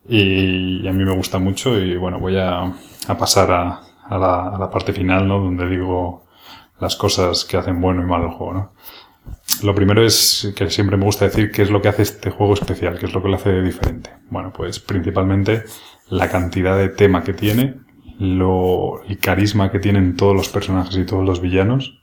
y, 0.08 0.88
a 0.88 0.92
mí 0.92 1.04
me 1.04 1.16
gusta 1.16 1.40
mucho 1.40 1.80
y 1.80 1.96
bueno, 1.98 2.20
voy 2.20 2.38
a, 2.38 2.62
a 3.08 3.18
pasar 3.18 3.52
a, 3.52 3.83
a 4.06 4.18
la, 4.18 4.70
parte 4.70 4.94
final, 4.94 5.28
¿no? 5.28 5.40
Donde 5.40 5.68
digo 5.68 6.26
las 6.80 6.96
cosas 6.96 7.46
que 7.46 7.58
hacen 7.58 7.80
bueno 7.80 8.02
y 8.02 8.06
malo 8.06 8.26
el 8.26 8.32
juego, 8.32 8.54
¿no? 8.54 8.74
Lo 9.62 9.74
primero 9.74 10.04
es 10.06 10.54
que 10.56 10.70
siempre 10.70 10.98
me 10.98 11.06
gusta 11.06 11.26
decir 11.26 11.52
qué 11.52 11.62
es 11.62 11.70
lo 11.70 11.82
que 11.82 11.88
hace 11.88 12.02
este 12.02 12.30
juego 12.30 12.54
especial, 12.54 12.98
qué 13.00 13.06
es 13.06 13.14
lo 13.14 13.22
que 13.22 13.30
lo 13.30 13.36
hace 13.36 13.62
diferente. 13.62 14.10
Bueno, 14.30 14.52
pues 14.52 14.80
principalmente 14.80 15.64
la 16.10 16.30
cantidad 16.30 16.78
de 16.78 16.90
tema 16.90 17.24
que 17.24 17.34
tiene, 17.34 17.76
lo, 18.20 19.02
el 19.04 19.18
carisma 19.20 19.72
que 19.72 19.80
tienen 19.80 20.18
todos 20.18 20.36
los 20.36 20.50
personajes 20.50 20.98
y 20.98 21.06
todos 21.06 21.26
los 21.26 21.42
villanos. 21.42 22.00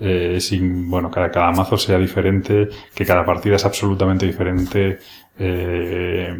Eh, 0.00 0.38
sin, 0.40 0.88
bueno, 0.90 1.10
cada, 1.10 1.30
cada 1.30 1.50
mazo 1.52 1.76
sea 1.76 1.98
diferente, 1.98 2.68
que 2.94 3.04
cada 3.04 3.24
partida 3.24 3.56
es 3.56 3.64
absolutamente 3.64 4.26
diferente. 4.26 4.98
Eh, 5.38 6.34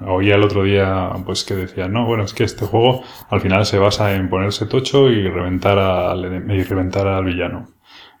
Oía 0.00 0.34
el 0.34 0.42
otro 0.42 0.64
día, 0.64 1.10
pues 1.24 1.44
que 1.44 1.54
decía, 1.54 1.88
no, 1.88 2.06
bueno, 2.06 2.24
es 2.24 2.34
que 2.34 2.44
este 2.44 2.66
juego 2.66 3.02
al 3.30 3.40
final 3.40 3.66
se 3.66 3.78
basa 3.78 4.14
en 4.14 4.28
ponerse 4.28 4.66
tocho 4.66 5.10
y 5.10 5.28
reventar 5.28 5.78
al, 5.78 6.50
y 6.50 6.62
reventar 6.62 7.06
al 7.06 7.24
villano. 7.24 7.68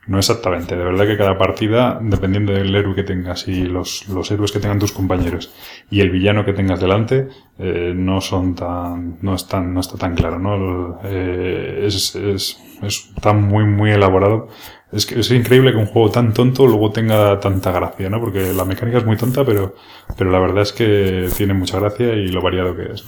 No 0.04 0.18
exactamente, 0.18 0.76
de 0.76 0.82
verdad 0.82 1.06
que 1.06 1.16
cada 1.16 1.38
partida, 1.38 2.00
dependiendo 2.02 2.52
del 2.52 2.74
héroe 2.74 2.96
que 2.96 3.04
tengas 3.04 3.46
y 3.46 3.66
los, 3.66 4.08
los 4.08 4.28
héroes 4.32 4.50
que 4.50 4.58
tengan 4.58 4.80
tus 4.80 4.90
compañeros 4.90 5.54
y 5.92 6.00
el 6.00 6.10
villano 6.10 6.44
que 6.44 6.52
tengas 6.52 6.80
delante, 6.80 7.28
eh, 7.60 7.92
no 7.94 8.20
son 8.20 8.56
tan, 8.56 9.18
no 9.22 9.36
están, 9.36 9.72
no 9.72 9.78
está 9.78 9.96
tan 9.98 10.16
claro, 10.16 10.40
¿no? 10.40 10.98
Eh, 11.04 11.84
es, 11.86 12.16
es, 12.16 12.60
está 12.82 13.32
muy, 13.32 13.64
muy 13.64 13.92
elaborado. 13.92 14.48
Es 14.92 15.06
que 15.06 15.20
es 15.20 15.30
increíble 15.30 15.72
que 15.72 15.78
un 15.78 15.86
juego 15.86 16.10
tan 16.10 16.34
tonto 16.34 16.66
luego 16.66 16.92
tenga 16.92 17.40
tanta 17.40 17.72
gracia, 17.72 18.10
¿no? 18.10 18.20
Porque 18.20 18.52
la 18.52 18.66
mecánica 18.66 18.98
es 18.98 19.06
muy 19.06 19.16
tonta, 19.16 19.42
pero, 19.44 19.74
pero 20.18 20.30
la 20.30 20.38
verdad 20.38 20.62
es 20.62 20.72
que 20.72 21.30
tiene 21.34 21.54
mucha 21.54 21.80
gracia 21.80 22.14
y 22.14 22.28
lo 22.28 22.42
variado 22.42 22.76
que 22.76 22.92
es. 22.92 23.04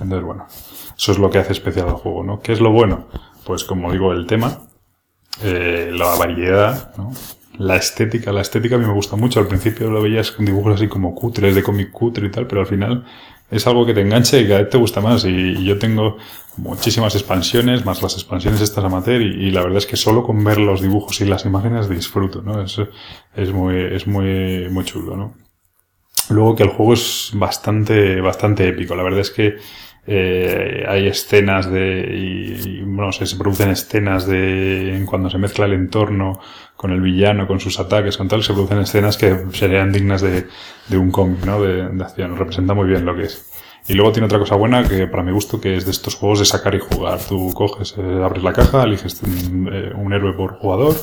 Entonces, 0.00 0.22
bueno, 0.22 0.46
eso 0.96 1.12
es 1.12 1.18
lo 1.18 1.28
que 1.28 1.38
hace 1.38 1.52
especial 1.52 1.88
al 1.88 1.94
juego, 1.94 2.22
¿no? 2.22 2.40
¿Qué 2.40 2.52
es 2.52 2.60
lo 2.60 2.70
bueno? 2.70 3.08
Pues 3.44 3.64
como 3.64 3.90
digo, 3.90 4.12
el 4.12 4.26
tema, 4.26 4.60
eh, 5.42 5.90
la 5.92 6.14
variedad, 6.14 6.94
¿no? 6.96 7.12
La 7.58 7.76
estética, 7.76 8.32
la 8.32 8.42
estética 8.42 8.76
a 8.76 8.78
mí 8.78 8.86
me 8.86 8.92
gusta 8.92 9.16
mucho. 9.16 9.40
Al 9.40 9.48
principio 9.48 9.90
lo 9.90 10.02
veías 10.02 10.30
con 10.30 10.44
dibujos 10.44 10.76
así 10.76 10.86
como 10.86 11.14
cutres, 11.14 11.54
de 11.54 11.62
cómic 11.62 11.90
cutre 11.90 12.26
y 12.26 12.30
tal, 12.30 12.46
pero 12.46 12.60
al 12.60 12.66
final 12.66 13.04
es 13.50 13.66
algo 13.66 13.86
que 13.86 13.94
te 13.94 14.00
engancha 14.00 14.38
y 14.38 14.46
cada 14.46 14.60
vez 14.60 14.70
te 14.70 14.78
gusta 14.78 15.00
más. 15.00 15.24
Y, 15.24 15.64
yo 15.64 15.78
tengo 15.78 16.16
muchísimas 16.56 17.14
expansiones, 17.14 17.84
más 17.84 18.02
las 18.02 18.14
expansiones 18.14 18.60
estas 18.60 18.84
amateur, 18.84 19.20
y, 19.20 19.46
y, 19.46 19.50
la 19.50 19.62
verdad 19.62 19.78
es 19.78 19.86
que 19.86 19.96
solo 19.96 20.22
con 20.24 20.42
ver 20.42 20.58
los 20.58 20.80
dibujos 20.80 21.20
y 21.20 21.24
las 21.24 21.44
imágenes 21.44 21.88
disfruto, 21.88 22.42
¿no? 22.42 22.62
Es, 22.62 22.80
es 23.34 23.52
muy, 23.52 23.76
es 23.76 24.06
muy, 24.06 24.68
muy 24.70 24.84
chulo, 24.84 25.16
¿no? 25.16 25.34
Luego 26.28 26.56
que 26.56 26.64
el 26.64 26.70
juego 26.70 26.94
es 26.94 27.30
bastante, 27.34 28.20
bastante 28.20 28.68
épico. 28.68 28.96
La 28.96 29.02
verdad 29.02 29.20
es 29.20 29.30
que 29.30 29.56
eh, 30.06 30.84
hay 30.88 31.08
escenas 31.08 31.70
de, 31.70 32.06
y, 32.14 32.82
bueno, 32.82 33.10
se, 33.12 33.26
se, 33.26 33.36
producen 33.36 33.70
escenas 33.70 34.26
de, 34.26 35.04
cuando 35.06 35.30
se 35.30 35.38
mezcla 35.38 35.64
el 35.64 35.72
entorno 35.72 36.40
con 36.76 36.92
el 36.92 37.00
villano, 37.00 37.46
con 37.46 37.58
sus 37.58 37.80
ataques, 37.80 38.16
con 38.16 38.28
tal, 38.28 38.42
se 38.42 38.52
producen 38.52 38.78
escenas 38.78 39.16
que 39.16 39.36
serían 39.52 39.92
dignas 39.92 40.22
de, 40.22 40.46
de 40.88 40.98
un 40.98 41.10
cómic, 41.10 41.44
¿no? 41.44 41.60
De, 41.60 41.88
de 41.88 42.04
acción. 42.04 42.36
Representa 42.36 42.74
muy 42.74 42.86
bien 42.86 43.04
lo 43.04 43.16
que 43.16 43.24
es. 43.24 43.44
Y 43.88 43.94
luego 43.94 44.12
tiene 44.12 44.26
otra 44.26 44.38
cosa 44.38 44.56
buena 44.56 44.86
que 44.86 45.06
para 45.06 45.22
mi 45.22 45.30
gusto 45.30 45.60
que 45.60 45.76
es 45.76 45.84
de 45.84 45.92
estos 45.92 46.16
juegos 46.16 46.40
de 46.40 46.44
sacar 46.44 46.74
y 46.74 46.80
jugar. 46.80 47.20
Tú 47.20 47.52
coges, 47.54 47.94
eh, 47.96 48.20
abres 48.24 48.42
la 48.42 48.52
caja, 48.52 48.82
eliges 48.82 49.22
un, 49.22 49.70
eh, 49.72 49.92
un, 49.94 50.12
héroe 50.12 50.32
por 50.32 50.58
jugador, 50.58 50.96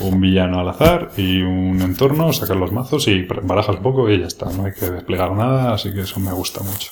un 0.00 0.20
villano 0.20 0.58
al 0.58 0.68
azar 0.68 1.12
y 1.16 1.42
un 1.42 1.80
entorno, 1.80 2.32
sacas 2.32 2.56
los 2.56 2.72
mazos 2.72 3.06
y 3.06 3.22
barajas 3.22 3.76
un 3.76 3.82
poco 3.82 4.10
y 4.10 4.20
ya 4.20 4.26
está. 4.26 4.50
No 4.52 4.64
hay 4.64 4.72
que 4.72 4.90
desplegar 4.90 5.32
nada, 5.32 5.74
así 5.74 5.92
que 5.92 6.00
eso 6.00 6.18
me 6.18 6.32
gusta 6.32 6.60
mucho. 6.62 6.90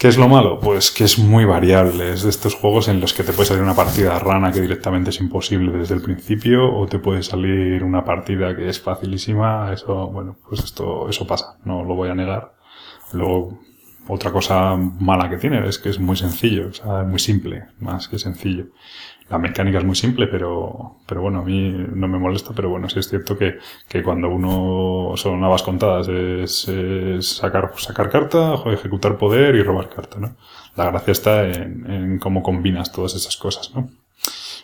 ¿Qué 0.00 0.08
es 0.08 0.16
lo 0.16 0.28
malo? 0.28 0.58
Pues 0.60 0.90
que 0.90 1.04
es 1.04 1.18
muy 1.18 1.44
variable. 1.44 2.14
Es 2.14 2.22
de 2.22 2.30
estos 2.30 2.54
juegos 2.54 2.88
en 2.88 3.00
los 3.02 3.12
que 3.12 3.22
te 3.22 3.34
puede 3.34 3.48
salir 3.48 3.62
una 3.62 3.74
partida 3.74 4.18
rana 4.18 4.50
que 4.50 4.62
directamente 4.62 5.10
es 5.10 5.20
imposible 5.20 5.76
desde 5.76 5.94
el 5.94 6.00
principio, 6.00 6.74
o 6.74 6.86
te 6.86 6.98
puede 6.98 7.22
salir 7.22 7.84
una 7.84 8.02
partida 8.02 8.56
que 8.56 8.66
es 8.66 8.80
facilísima. 8.80 9.70
Eso, 9.70 10.06
bueno, 10.06 10.38
pues 10.48 10.64
esto, 10.64 11.06
eso 11.10 11.26
pasa. 11.26 11.58
No 11.66 11.84
lo 11.84 11.96
voy 11.96 12.08
a 12.08 12.14
negar. 12.14 12.54
Luego, 13.12 13.60
otra 14.08 14.32
cosa 14.32 14.74
mala 14.74 15.28
que 15.28 15.36
tiene 15.36 15.68
es 15.68 15.78
que 15.78 15.90
es 15.90 16.00
muy 16.00 16.16
sencillo, 16.16 16.70
o 16.82 17.04
muy 17.04 17.18
simple, 17.18 17.64
más 17.78 18.08
que 18.08 18.18
sencillo 18.18 18.68
la 19.30 19.38
mecánica 19.38 19.78
es 19.78 19.84
muy 19.84 19.94
simple, 19.94 20.26
pero, 20.26 20.96
pero 21.06 21.22
bueno, 21.22 21.38
a 21.38 21.44
mí 21.44 21.72
no 21.94 22.08
me 22.08 22.18
molesta, 22.18 22.50
pero 22.54 22.68
bueno, 22.68 22.88
sí 22.88 22.98
es 22.98 23.08
cierto 23.08 23.38
que, 23.38 23.58
que 23.88 24.02
cuando 24.02 24.28
uno 24.28 25.16
son 25.16 25.42
habas 25.44 25.62
contadas 25.62 26.08
es, 26.08 26.66
es 26.68 27.36
sacar, 27.36 27.72
sacar 27.76 28.10
carta, 28.10 28.54
ejecutar 28.66 29.16
poder 29.16 29.54
y 29.54 29.62
robar 29.62 29.88
carta, 29.88 30.18
¿no? 30.18 30.36
La 30.74 30.90
gracia 30.90 31.12
está 31.12 31.44
en, 31.44 31.88
en 31.88 32.18
cómo 32.18 32.42
combinas 32.42 32.90
todas 32.90 33.14
esas 33.14 33.36
cosas, 33.36 33.72
¿no? 33.72 33.88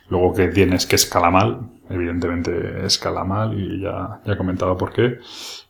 Luego 0.09 0.35
que 0.35 0.49
tienes 0.49 0.85
que 0.87 0.97
escala 0.97 1.31
mal, 1.31 1.61
evidentemente 1.89 2.85
escala 2.85 3.25
mal 3.25 3.59
y 3.59 3.81
ya, 3.83 4.21
ya 4.25 4.33
he 4.33 4.37
comentado 4.37 4.77
por 4.77 4.93
qué. 4.93 5.19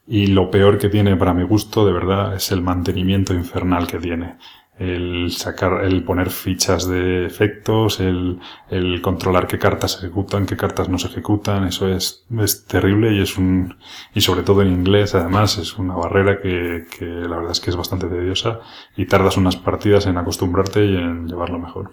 Y 0.06 0.28
lo 0.28 0.50
peor 0.50 0.78
que 0.78 0.88
tiene 0.88 1.16
para 1.16 1.34
mi 1.34 1.42
gusto, 1.42 1.84
de 1.84 1.92
verdad, 1.92 2.34
es 2.34 2.50
el 2.52 2.62
mantenimiento 2.62 3.34
infernal 3.34 3.86
que 3.86 3.98
tiene 3.98 4.36
el 4.78 5.30
sacar, 5.32 5.84
el 5.84 6.04
poner 6.04 6.30
fichas 6.30 6.86
de 6.86 7.24
efectos, 7.24 7.98
el, 8.00 8.40
el 8.68 9.00
controlar 9.00 9.46
qué 9.46 9.58
cartas 9.58 9.92
se 9.92 9.98
ejecutan, 10.06 10.44
qué 10.44 10.56
cartas 10.56 10.88
no 10.88 10.98
se 10.98 11.08
ejecutan, 11.08 11.64
eso 11.64 11.88
es, 11.88 12.26
es 12.38 12.66
terrible 12.66 13.14
y 13.14 13.22
es 13.22 13.38
un, 13.38 13.76
y 14.14 14.20
sobre 14.20 14.42
todo 14.42 14.60
en 14.62 14.68
inglés 14.68 15.14
además 15.14 15.56
es 15.56 15.78
una 15.78 15.94
barrera 15.94 16.40
que, 16.40 16.86
que 16.98 17.06
la 17.06 17.36
verdad 17.36 17.52
es 17.52 17.60
que 17.60 17.70
es 17.70 17.76
bastante 17.76 18.06
tediosa 18.06 18.60
y 18.96 19.06
tardas 19.06 19.38
unas 19.38 19.56
partidas 19.56 20.06
en 20.06 20.18
acostumbrarte 20.18 20.84
y 20.84 20.96
en 20.96 21.26
llevarlo 21.26 21.58
mejor. 21.58 21.92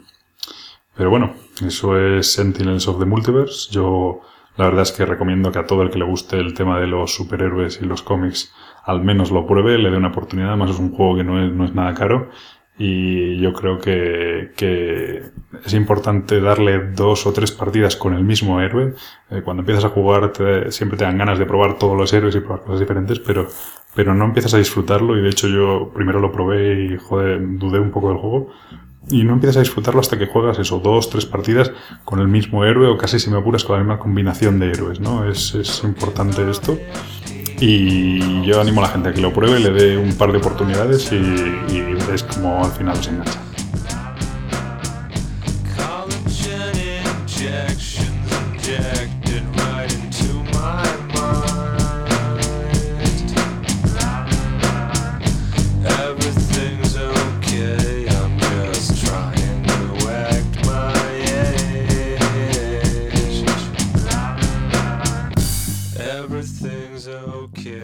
Pero 0.96 1.10
bueno, 1.10 1.34
eso 1.66 1.98
es 1.98 2.34
Sentinels 2.34 2.88
of 2.88 3.00
the 3.00 3.06
Multiverse. 3.06 3.72
Yo 3.72 4.22
la 4.58 4.66
verdad 4.66 4.84
es 4.84 4.92
que 4.92 5.06
recomiendo 5.06 5.52
que 5.52 5.60
a 5.60 5.66
todo 5.66 5.82
el 5.82 5.90
que 5.90 5.98
le 5.98 6.06
guste 6.06 6.38
el 6.38 6.54
tema 6.54 6.80
de 6.80 6.86
los 6.86 7.16
superhéroes 7.16 7.82
y 7.82 7.86
los 7.86 8.04
cómics 8.04 8.54
al 8.84 9.02
menos 9.02 9.32
lo 9.32 9.48
pruebe, 9.48 9.78
le 9.78 9.90
dé 9.90 9.98
una 9.98 10.10
oportunidad. 10.10 10.50
Además 10.50 10.72
es 10.72 10.80
un 10.80 10.92
juego 10.92 11.16
que 11.16 11.24
no 11.24 11.44
es, 11.44 11.52
no 11.52 11.66
es 11.66 11.74
nada 11.74 11.94
caro 11.94 12.30
y 12.78 13.40
yo 13.40 13.54
creo 13.54 13.78
que, 13.78 14.52
que, 14.56 15.22
es 15.64 15.74
importante 15.74 16.42
darle 16.42 16.92
dos 16.92 17.28
o 17.28 17.34
tres 17.34 17.52
partidas 17.52 17.96
con 17.96 18.14
el 18.14 18.24
mismo 18.24 18.60
héroe. 18.60 18.96
Eh, 19.30 19.42
cuando 19.44 19.62
empiezas 19.62 19.86
a 19.86 19.90
jugar 19.90 20.34
te, 20.34 20.72
siempre 20.72 20.98
te 20.98 21.04
dan 21.04 21.18
ganas 21.18 21.38
de 21.38 21.46
probar 21.46 21.78
todos 21.78 21.96
los 21.96 22.12
héroes 22.14 22.36
y 22.36 22.40
probar 22.40 22.62
cosas 22.62 22.80
diferentes, 22.80 23.20
pero, 23.20 23.48
pero 23.96 24.16
no 24.16 24.26
empiezas 24.26 24.56
a 24.56 24.58
disfrutarlo 24.58 25.18
y 25.18 25.22
de 25.22 25.30
hecho 25.30 25.48
yo 25.48 25.92
primero 25.94 26.20
lo 26.20 26.32
probé 26.32 26.86
y 26.86 26.98
joder, 26.98 27.40
dudé 27.58 27.80
un 27.80 27.92
poco 27.92 28.10
del 28.10 28.18
juego. 28.18 28.50
Y 29.10 29.26
no 29.26 29.34
empiezas 29.34 29.58
a 29.58 29.60
disfrutarlo 29.60 30.00
hasta 30.00 30.18
que 30.18 30.28
juegas 30.28 30.60
eso, 30.60 30.80
dos, 30.80 31.10
tres 31.10 31.26
partidas 31.26 31.74
con 32.06 32.20
el 32.20 32.30
mismo 32.30 32.64
héroe 32.64 32.88
o 32.88 32.98
casi 32.98 33.20
si 33.20 33.30
me 33.30 33.38
apuras 33.38 33.66
con 33.66 33.76
la 33.76 33.84
misma 33.84 34.00
combinación 34.00 34.60
de 34.60 34.72
héroes, 34.72 35.02
¿no? 35.02 35.30
Es, 35.30 35.54
es 35.56 35.84
importante 35.84 36.50
esto. 36.50 36.80
Y 37.60 38.46
yo 38.46 38.60
animo 38.60 38.82
a 38.82 38.88
la 38.88 38.90
gente 38.90 39.10
a 39.10 39.14
que 39.14 39.22
lo 39.22 39.32
pruebe, 39.32 39.60
le 39.60 39.72
dé 39.72 39.98
un 39.98 40.14
par 40.16 40.32
de 40.32 40.38
oportunidades 40.40 41.12
y, 41.12 41.16
y 41.16 41.82
veréis 41.82 42.24
cómo 42.24 42.64
al 42.64 42.72
final 42.72 42.98
os 42.98 43.08
engancha. 43.08 43.40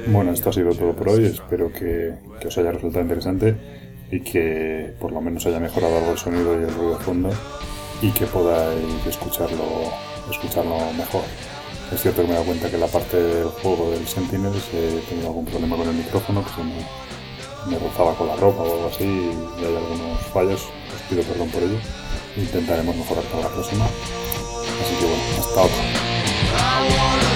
Bueno, 0.08 0.32
esto 0.32 0.50
ha 0.50 0.54
sido 0.54 0.74
todo 0.74 0.94
por 0.94 1.10
hoy. 1.10 1.26
Espero 1.26 1.72
que, 1.72 2.14
que, 2.40 2.48
os 2.48 2.58
haya 2.58 2.72
resultado 2.72 3.04
interesante 3.04 3.56
y 4.12 4.22
que 4.22 4.94
por 5.00 5.12
lo 5.12 5.22
menos 5.22 5.46
haya 5.46 5.60
mejorado 5.60 5.98
algo 5.98 6.12
el 6.12 6.18
sonido 6.18 6.60
y 6.60 6.64
el 6.64 6.74
ruido 6.74 6.98
de 6.98 7.04
fondo 7.04 7.30
y 8.02 8.12
que 8.12 8.26
podáis 8.26 9.06
escucharlo, 9.06 9.92
escucharlo 10.30 10.78
mejor. 10.98 11.24
Es 11.92 12.02
cierto 12.02 12.22
que 12.22 12.28
me 12.28 12.34
he 12.34 12.38
dado 12.38 12.46
cuenta 12.46 12.70
que 12.70 12.78
la 12.78 12.88
parte 12.88 13.18
del 13.18 13.48
juego 13.48 13.92
del 13.92 14.08
Sentinels 14.08 14.64
he 14.74 15.02
tenido 15.10 15.28
algún 15.28 15.46
problema 15.46 15.76
con 15.76 15.88
el 15.88 15.96
micrófono, 15.96 16.44
que 16.44 16.52
se 16.52 16.64
me, 16.64 16.86
me 17.68 17.80
rozaba 17.80 18.14
con 18.16 18.28
la 18.28 18.36
ropa 18.36 18.62
o 18.62 18.74
algo 18.74 18.88
así 18.88 19.06
y 19.06 19.66
hay 19.66 19.76
algunos 19.76 20.22
fallos. 20.28 20.62
Os 20.62 21.02
pido 21.10 21.24
perdón 21.24 21.50
por 21.50 21.64
ello. 21.64 21.78
Intentaremos 22.38 22.96
mejorar 22.96 23.24
para 23.26 23.44
la 23.44 23.50
próxima. 23.50 23.86
Así 23.86 24.96
que 25.00 25.06
bueno, 25.06 25.24
hasta 25.40 25.62
otra. 25.62 27.29